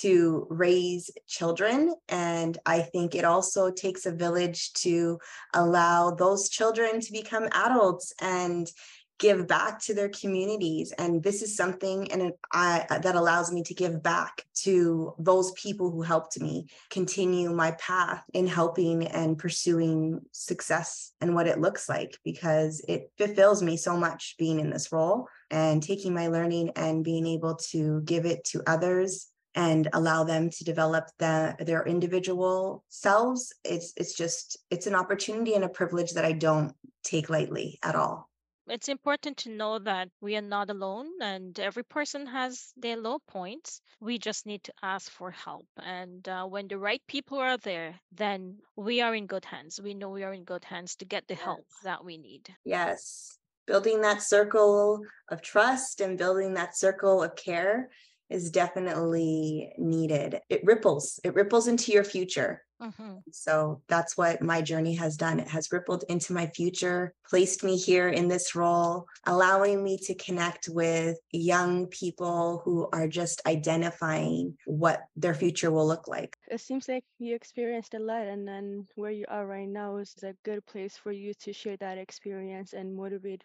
to 0.00 0.46
raise 0.48 1.10
children. 1.26 1.94
And 2.08 2.56
I 2.64 2.80
think 2.80 3.14
it 3.14 3.24
also 3.24 3.70
takes 3.70 4.06
a 4.06 4.12
village 4.12 4.72
to 4.74 5.18
allow 5.54 6.10
those 6.10 6.48
children 6.48 7.00
to 7.00 7.12
become 7.12 7.48
adults 7.52 8.12
and 8.20 8.70
give 9.18 9.46
back 9.46 9.80
to 9.80 9.94
their 9.94 10.08
communities. 10.08 10.92
And 10.92 11.22
this 11.22 11.42
is 11.42 11.56
something 11.56 12.10
and 12.12 12.32
I, 12.52 12.86
that 12.88 13.16
allows 13.16 13.52
me 13.52 13.62
to 13.64 13.74
give 13.74 14.02
back 14.02 14.44
to 14.62 15.14
those 15.18 15.52
people 15.52 15.90
who 15.90 16.02
helped 16.02 16.40
me 16.40 16.66
continue 16.90 17.50
my 17.50 17.72
path 17.72 18.22
in 18.32 18.46
helping 18.46 19.06
and 19.06 19.38
pursuing 19.38 20.20
success 20.32 21.12
and 21.20 21.34
what 21.34 21.46
it 21.46 21.60
looks 21.60 21.88
like 21.88 22.16
because 22.24 22.84
it 22.88 23.10
fulfills 23.18 23.62
me 23.62 23.76
so 23.76 23.96
much 23.96 24.36
being 24.38 24.60
in 24.60 24.70
this 24.70 24.92
role 24.92 25.26
and 25.50 25.82
taking 25.82 26.14
my 26.14 26.28
learning 26.28 26.70
and 26.76 27.04
being 27.04 27.26
able 27.26 27.56
to 27.56 28.00
give 28.02 28.24
it 28.24 28.44
to 28.44 28.62
others 28.66 29.28
and 29.54 29.88
allow 29.92 30.22
them 30.22 30.50
to 30.50 30.62
develop 30.62 31.06
the, 31.18 31.56
their 31.60 31.84
individual 31.84 32.84
selves. 32.88 33.52
It's 33.64 33.92
it's 33.96 34.14
just 34.14 34.58
it's 34.70 34.86
an 34.86 34.94
opportunity 34.94 35.54
and 35.54 35.64
a 35.64 35.68
privilege 35.68 36.12
that 36.12 36.24
i 36.24 36.32
don't 36.32 36.74
take 37.02 37.30
lightly 37.30 37.78
at 37.82 37.96
all 37.96 38.27
it's 38.68 38.88
important 38.88 39.36
to 39.38 39.50
know 39.50 39.78
that 39.78 40.08
we 40.20 40.36
are 40.36 40.42
not 40.42 40.70
alone 40.70 41.06
and 41.20 41.58
every 41.58 41.84
person 41.84 42.26
has 42.26 42.72
their 42.76 42.96
low 42.96 43.18
points. 43.28 43.80
We 44.00 44.18
just 44.18 44.46
need 44.46 44.62
to 44.64 44.72
ask 44.82 45.10
for 45.10 45.30
help 45.30 45.66
and 45.82 46.26
uh, 46.28 46.44
when 46.44 46.68
the 46.68 46.78
right 46.78 47.02
people 47.08 47.38
are 47.38 47.56
there 47.58 47.94
then 48.12 48.58
we 48.76 49.00
are 49.00 49.14
in 49.14 49.26
good 49.26 49.44
hands. 49.44 49.80
We 49.82 49.94
know 49.94 50.10
we 50.10 50.24
are 50.24 50.34
in 50.34 50.44
good 50.44 50.64
hands 50.64 50.96
to 50.96 51.04
get 51.04 51.26
the 51.28 51.34
yes. 51.34 51.44
help 51.44 51.66
that 51.84 52.04
we 52.04 52.18
need. 52.18 52.54
Yes. 52.64 53.38
Building 53.66 54.00
that 54.00 54.22
circle 54.22 55.02
of 55.30 55.42
trust 55.42 56.00
and 56.00 56.16
building 56.16 56.54
that 56.54 56.76
circle 56.76 57.22
of 57.22 57.36
care 57.36 57.90
is 58.30 58.50
definitely 58.50 59.72
needed. 59.78 60.40
It 60.48 60.62
ripples, 60.64 61.20
it 61.24 61.34
ripples 61.34 61.68
into 61.68 61.92
your 61.92 62.04
future. 62.04 62.62
Mm-hmm. 62.80 63.16
So 63.32 63.82
that's 63.88 64.16
what 64.16 64.40
my 64.40 64.62
journey 64.62 64.94
has 64.94 65.16
done. 65.16 65.40
It 65.40 65.48
has 65.48 65.72
rippled 65.72 66.04
into 66.08 66.32
my 66.32 66.46
future, 66.46 67.12
placed 67.28 67.64
me 67.64 67.76
here 67.76 68.08
in 68.08 68.28
this 68.28 68.54
role, 68.54 69.06
allowing 69.26 69.82
me 69.82 69.98
to 70.04 70.14
connect 70.14 70.68
with 70.68 71.18
young 71.32 71.86
people 71.86 72.62
who 72.64 72.88
are 72.92 73.08
just 73.08 73.42
identifying 73.46 74.56
what 74.64 75.02
their 75.16 75.34
future 75.34 75.70
will 75.70 75.86
look 75.86 76.06
like. 76.06 76.36
It 76.48 76.60
seems 76.60 76.88
like 76.88 77.04
you 77.18 77.34
experienced 77.34 77.94
a 77.94 77.98
lot, 77.98 78.26
and 78.26 78.46
then 78.46 78.86
where 78.94 79.10
you 79.10 79.24
are 79.28 79.46
right 79.46 79.68
now 79.68 79.96
is 79.96 80.14
a 80.22 80.34
good 80.44 80.64
place 80.66 80.96
for 80.96 81.10
you 81.10 81.34
to 81.42 81.52
share 81.52 81.76
that 81.78 81.98
experience 81.98 82.74
and 82.74 82.94
motivate 82.94 83.42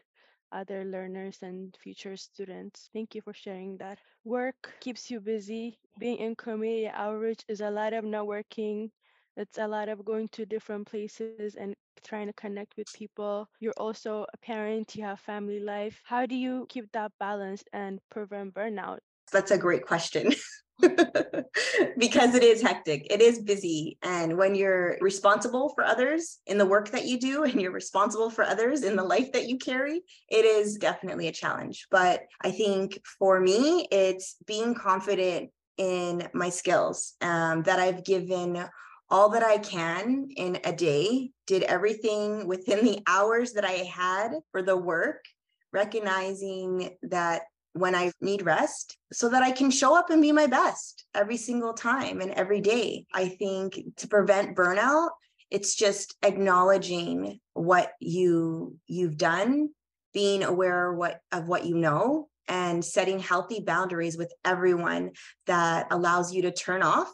other 0.53 0.85
learners 0.85 1.39
and 1.41 1.75
future 1.81 2.15
students. 2.15 2.89
Thank 2.93 3.15
you 3.15 3.21
for 3.21 3.33
sharing 3.33 3.77
that. 3.77 3.99
Work 4.23 4.75
keeps 4.79 5.09
you 5.11 5.19
busy. 5.19 5.77
Being 5.99 6.17
in 6.17 6.35
community 6.35 6.87
outreach 6.87 7.43
is 7.47 7.61
a 7.61 7.69
lot 7.69 7.93
of 7.93 8.05
networking. 8.05 8.91
It's 9.35 9.57
a 9.57 9.67
lot 9.67 9.89
of 9.89 10.05
going 10.05 10.29
to 10.33 10.45
different 10.45 10.87
places 10.87 11.55
and 11.55 11.73
trying 12.03 12.27
to 12.27 12.33
connect 12.33 12.77
with 12.77 12.91
people. 12.93 13.49
You're 13.59 13.73
also 13.77 14.25
a 14.33 14.37
parent, 14.37 14.95
you 14.95 15.03
have 15.03 15.19
family 15.19 15.59
life. 15.59 16.01
How 16.03 16.25
do 16.25 16.35
you 16.35 16.65
keep 16.69 16.91
that 16.91 17.11
balanced 17.19 17.69
and 17.73 17.99
prevent 18.11 18.53
burnout? 18.53 18.99
That's 19.31 19.51
a 19.51 19.57
great 19.57 19.85
question. 19.85 20.31
because 21.97 22.35
it 22.35 22.43
is 22.43 22.61
hectic, 22.61 23.07
it 23.11 23.21
is 23.21 23.39
busy. 23.39 23.97
And 24.03 24.37
when 24.37 24.55
you're 24.55 24.97
responsible 25.01 25.69
for 25.69 25.83
others 25.83 26.39
in 26.47 26.57
the 26.57 26.65
work 26.65 26.89
that 26.91 27.05
you 27.05 27.19
do 27.19 27.43
and 27.43 27.61
you're 27.61 27.71
responsible 27.71 28.29
for 28.29 28.43
others 28.43 28.83
in 28.83 28.95
the 28.95 29.03
life 29.03 29.31
that 29.33 29.47
you 29.47 29.57
carry, 29.57 30.01
it 30.29 30.45
is 30.45 30.77
definitely 30.77 31.27
a 31.27 31.31
challenge. 31.31 31.87
But 31.91 32.23
I 32.41 32.51
think 32.51 32.99
for 33.19 33.39
me, 33.39 33.87
it's 33.91 34.35
being 34.45 34.73
confident 34.73 35.51
in 35.77 36.27
my 36.33 36.49
skills 36.49 37.13
um, 37.21 37.63
that 37.63 37.79
I've 37.79 38.03
given 38.03 38.63
all 39.09 39.29
that 39.29 39.43
I 39.43 39.57
can 39.57 40.29
in 40.35 40.59
a 40.63 40.73
day, 40.73 41.31
did 41.45 41.63
everything 41.63 42.47
within 42.47 42.83
the 42.83 42.99
hours 43.07 43.53
that 43.53 43.65
I 43.65 43.83
had 43.83 44.31
for 44.51 44.61
the 44.61 44.77
work, 44.77 45.23
recognizing 45.71 46.97
that 47.03 47.43
when 47.73 47.95
I 47.95 48.11
need 48.21 48.45
rest 48.45 48.97
so 49.11 49.29
that 49.29 49.43
I 49.43 49.51
can 49.51 49.71
show 49.71 49.97
up 49.97 50.09
and 50.09 50.21
be 50.21 50.31
my 50.31 50.47
best 50.47 51.05
every 51.13 51.37
single 51.37 51.73
time 51.73 52.21
and 52.21 52.31
every 52.31 52.61
day. 52.61 53.05
I 53.13 53.27
think 53.27 53.79
to 53.97 54.07
prevent 54.07 54.55
burnout, 54.55 55.09
it's 55.51 55.75
just 55.75 56.15
acknowledging 56.23 57.39
what 57.53 57.91
you 57.99 58.77
you've 58.87 59.17
done, 59.17 59.69
being 60.13 60.43
aware 60.43 60.93
what 60.93 61.19
of 61.31 61.47
what 61.47 61.65
you 61.65 61.75
know 61.75 62.27
and 62.47 62.83
setting 62.83 63.19
healthy 63.19 63.59
boundaries 63.59 64.17
with 64.17 64.31
everyone 64.43 65.11
that 65.47 65.87
allows 65.91 66.33
you 66.33 66.43
to 66.43 66.51
turn 66.51 66.83
off 66.83 67.11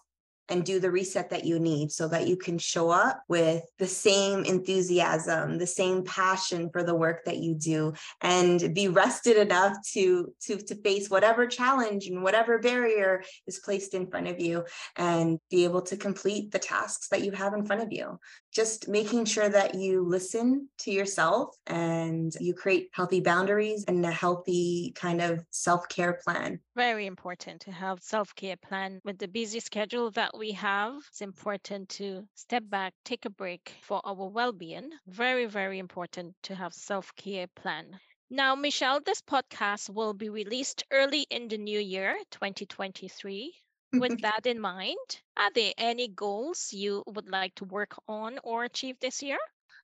and 0.50 0.66
do 0.66 0.80
the 0.80 0.92
reset 0.92 1.30
that 1.30 1.46
you 1.46 1.60
need 1.60 1.92
so 1.92 2.08
that 2.08 2.28
you 2.28 2.36
can 2.36 2.58
show 2.58 2.90
up 2.90 3.24
with 3.28 3.64
the 3.78 3.88
same 3.88 4.44
enthusiasm 4.46 5.58
the 5.58 5.68
same 5.68 6.04
passion 6.04 6.70
for 6.72 6.84
the 6.84 6.96
work 6.96 7.24
that 7.26 7.38
you 7.38 7.54
do 7.54 7.94
and 8.22 8.74
be 8.74 8.88
rested 8.88 9.38
enough 9.38 9.76
to 9.86 10.34
to 10.42 10.58
to 10.58 10.76
face 10.76 11.10
whatever 11.10 11.48
challenge 11.48 12.08
and 12.08 12.24
whatever 12.24 12.60
barrier 12.60 13.24
is 13.48 13.60
placed 13.60 13.94
in 13.94 14.10
front 14.10 14.28
of 14.28 14.40
you 14.40 14.64
and 14.96 15.40
be 15.50 15.64
able 15.64 15.82
to 15.82 15.98
complete 15.98 16.52
the 16.52 16.60
tasks 16.60 17.08
that 17.10 17.24
you 17.24 17.32
have 17.32 17.54
in 17.54 17.66
front 17.66 17.82
of 17.82 17.92
you 17.92 18.20
just 18.52 18.88
making 18.88 19.26
sure 19.26 19.50
that 19.50 19.76
you 19.76 20.04
listen 20.04 20.68
to 20.80 20.92
yourself 20.92 21.56
and 21.68 22.34
you 22.40 22.54
create 22.54 22.90
healthy 22.94 23.20
boundaries 23.20 23.86
and 23.88 24.06
a 24.06 24.12
healthy 24.12 24.94
kind 24.96 25.22
of 25.22 25.44
self-care 25.52 26.20
plan. 26.24 26.60
Very 26.76 27.06
important 27.06 27.62
to 27.62 27.72
have 27.72 28.02
self-care 28.02 28.58
plan 28.58 29.02
with 29.04 29.18
the 29.18 29.28
busy 29.28 29.60
schedule 29.60 30.12
that 30.12 30.38
we 30.38 30.52
have. 30.52 30.94
It's 31.10 31.22
important 31.22 31.90
to 31.90 32.28
step 32.36 32.64
back 32.70 32.94
take 33.06 33.26
a 33.26 33.30
break 33.30 33.74
for 33.82 34.02
our 34.04 34.30
well-being. 34.30 34.90
Very 35.08 35.46
very 35.46 35.80
important 35.80 36.36
to 36.44 36.56
have 36.56 36.74
self-care 36.74 37.48
plan. 37.56 38.00
Now, 38.32 38.54
Michelle, 38.54 39.00
this 39.02 39.22
podcast 39.22 39.90
will 39.90 40.14
be 40.14 40.30
released 40.30 40.84
early 40.92 41.26
in 41.32 41.48
the 41.48 41.58
new 41.58 41.80
year, 41.80 42.16
2023. 42.30 43.54
With 43.94 44.22
that 44.22 44.46
in 44.46 44.60
mind, 44.60 45.22
are 45.38 45.52
there 45.54 45.74
any 45.78 46.08
goals 46.08 46.70
you 46.72 47.04
would 47.08 47.30
like 47.30 47.56
to 47.56 47.66
work 47.66 47.96
on 48.08 48.40
or 48.44 48.64
achieve 48.64 48.98
this 49.00 49.22
year? 49.22 49.38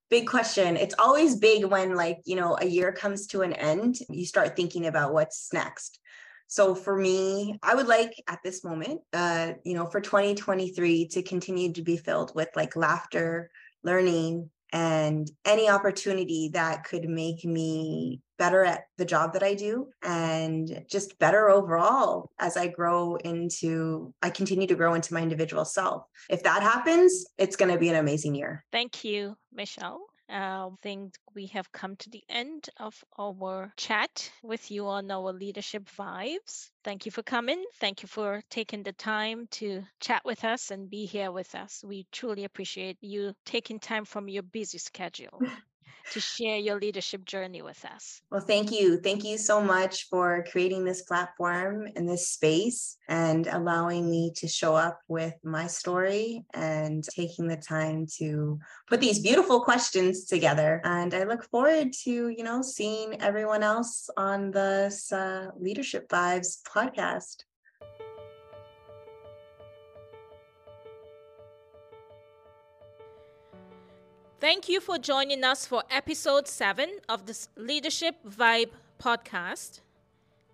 Big 0.10 0.28
question. 0.28 0.78
It's 0.78 0.96
always 1.00 1.36
big 1.38 1.66
when, 1.66 1.96
like, 1.96 2.20
you 2.26 2.36
know, 2.36 2.58
a 2.62 2.66
year 2.66 2.92
comes 2.92 3.26
to 3.28 3.42
an 3.42 3.54
end, 3.54 3.98
you 4.10 4.26
start 4.26 4.56
thinking 4.56 4.86
about 4.86 5.14
what's 5.14 5.52
next. 5.52 6.00
So 6.48 6.76
for 6.76 6.96
me, 6.96 7.58
I 7.64 7.74
would 7.74 7.88
like 7.88 8.14
at 8.28 8.40
this 8.44 8.64
moment, 8.64 9.02
uh, 9.14 9.54
you 9.64 9.74
know, 9.74 9.88
for 9.88 10.00
2023 10.00 11.08
to 11.08 11.24
continue 11.24 11.74
to 11.74 11.82
be 11.82 11.98
filled 11.98 12.34
with 12.36 12.50
like 12.56 12.76
laughter, 12.76 13.50
learning, 13.84 14.52
and 14.72 15.30
any 15.44 15.70
opportunity 15.70 16.52
that 16.54 16.84
could 16.84 17.10
make 17.10 17.44
me 17.44 18.22
better 18.38 18.64
at 18.64 18.86
the 18.98 19.06
job 19.06 19.34
that 19.34 19.44
I 19.44 19.54
do 19.54 19.88
and 20.04 20.84
just 20.90 21.18
better 21.20 21.50
overall 21.50 22.32
as 22.40 22.58
I 22.58 22.68
grow 22.68 23.16
into, 23.18 24.14
I 24.22 24.30
continue 24.30 24.68
to 24.68 24.76
grow 24.76 24.94
into 24.94 25.14
my 25.14 25.22
individual 25.22 25.66
self. 25.66 26.06
If 26.30 26.44
that 26.44 26.62
happens, 26.62 27.26
it's 27.38 27.56
going 27.56 27.72
to 27.72 27.80
be 27.80 27.90
an 27.90 27.96
amazing 27.96 28.36
year. 28.36 28.66
Thank 28.72 29.04
you, 29.04 29.36
Michelle. 29.54 30.02
Um, 30.28 30.78
I 30.80 30.82
think 30.82 31.14
we 31.36 31.46
have 31.48 31.72
come 31.72 31.96
to 31.98 32.10
the 32.10 32.24
end 32.30 32.68
of 32.78 33.04
our 33.20 33.72
chat 33.78 34.32
with 34.42 34.72
you 34.72 34.88
on 34.88 35.12
our 35.12 35.32
leadership 35.32 35.88
vibes. 35.98 36.72
Thank 36.84 37.06
you 37.06 37.12
for 37.12 37.22
coming. 37.22 37.64
Thank 37.76 38.02
you 38.02 38.08
for 38.08 38.42
taking 38.50 38.82
the 38.82 38.94
time 38.94 39.48
to 39.52 39.84
chat 40.00 40.24
with 40.26 40.44
us 40.44 40.72
and 40.72 40.90
be 40.90 41.06
here 41.06 41.32
with 41.32 41.54
us. 41.54 41.84
We 41.86 42.08
truly 42.12 42.44
appreciate 42.44 42.98
you 43.02 43.36
taking 43.46 43.80
time 43.80 44.06
from 44.06 44.28
your 44.28 44.44
busy 44.44 44.80
schedule. 44.80 45.42
to 46.12 46.20
share 46.20 46.58
your 46.58 46.80
leadership 46.80 47.26
journey 47.26 47.62
with 47.62 47.84
us. 47.86 48.22
Well, 48.32 48.42
thank 48.42 48.72
you. 48.72 49.00
Thank 49.00 49.24
you 49.24 49.38
so 49.38 49.62
much 49.62 50.08
for 50.10 50.46
creating 50.52 50.84
this 50.86 51.02
platform 51.04 51.88
and 51.96 52.08
this 52.08 52.30
space 52.30 52.98
and 53.08 53.48
allowing 53.48 54.10
me 54.10 54.32
to 54.36 54.48
show 54.48 54.76
up 54.76 55.00
with 55.08 55.34
my 55.44 55.68
story 55.68 56.46
and 56.54 57.04
taking 57.04 57.48
the 57.48 57.58
time 57.58 58.06
to 58.18 58.60
put 58.88 59.00
these 59.00 59.20
beautiful 59.20 59.62
questions 59.62 60.26
together. 60.26 60.82
And 60.84 61.14
I 61.14 61.24
look 61.24 61.44
forward 61.50 61.94
to, 62.04 62.30
you 62.30 62.44
know, 62.44 62.62
seeing 62.62 63.22
everyone 63.22 63.64
else 63.64 64.10
on 64.18 64.52
this 64.52 65.12
uh, 65.12 65.48
Leadership 65.58 66.08
Vibes 66.10 66.62
podcast. 66.64 67.44
Thank 74.46 74.70
you 74.70 74.80
for 74.80 75.00
joining 75.00 75.44
us 75.44 75.66
for 75.66 75.82
episode 75.90 76.48
7 76.48 77.00
of 77.10 77.26
the 77.26 77.36
Leadership 77.58 78.18
Vibe 78.24 78.74
podcast. 79.00 79.80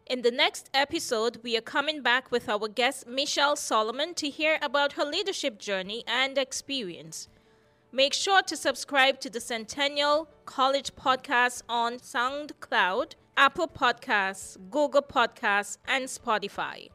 In 0.06 0.22
the 0.22 0.32
next 0.32 0.70
episode, 0.74 1.40
we 1.44 1.58
are 1.58 1.68
coming 1.76 2.02
back 2.02 2.32
with 2.32 2.48
our 2.48 2.70
guest 2.70 3.06
Michelle 3.06 3.58
Solomon 3.58 4.14
to 4.14 4.30
hear 4.30 4.58
about 4.62 4.94
her 4.94 5.04
leadership 5.04 5.60
journey 5.60 6.06
and 6.08 6.38
experience. 6.38 7.28
Make 7.92 8.14
sure 8.14 8.42
to 8.44 8.56
subscribe 8.56 9.20
to 9.20 9.30
the 9.30 9.42
Centennial 9.42 10.30
College 10.46 10.96
podcast 10.96 11.64
on 11.68 11.98
SoundCloud, 11.98 13.16
Apple 13.36 13.68
Podcasts, 13.68 14.58
Google 14.70 15.02
Podcasts, 15.02 15.78
and 15.86 16.06
Spotify. 16.06 16.88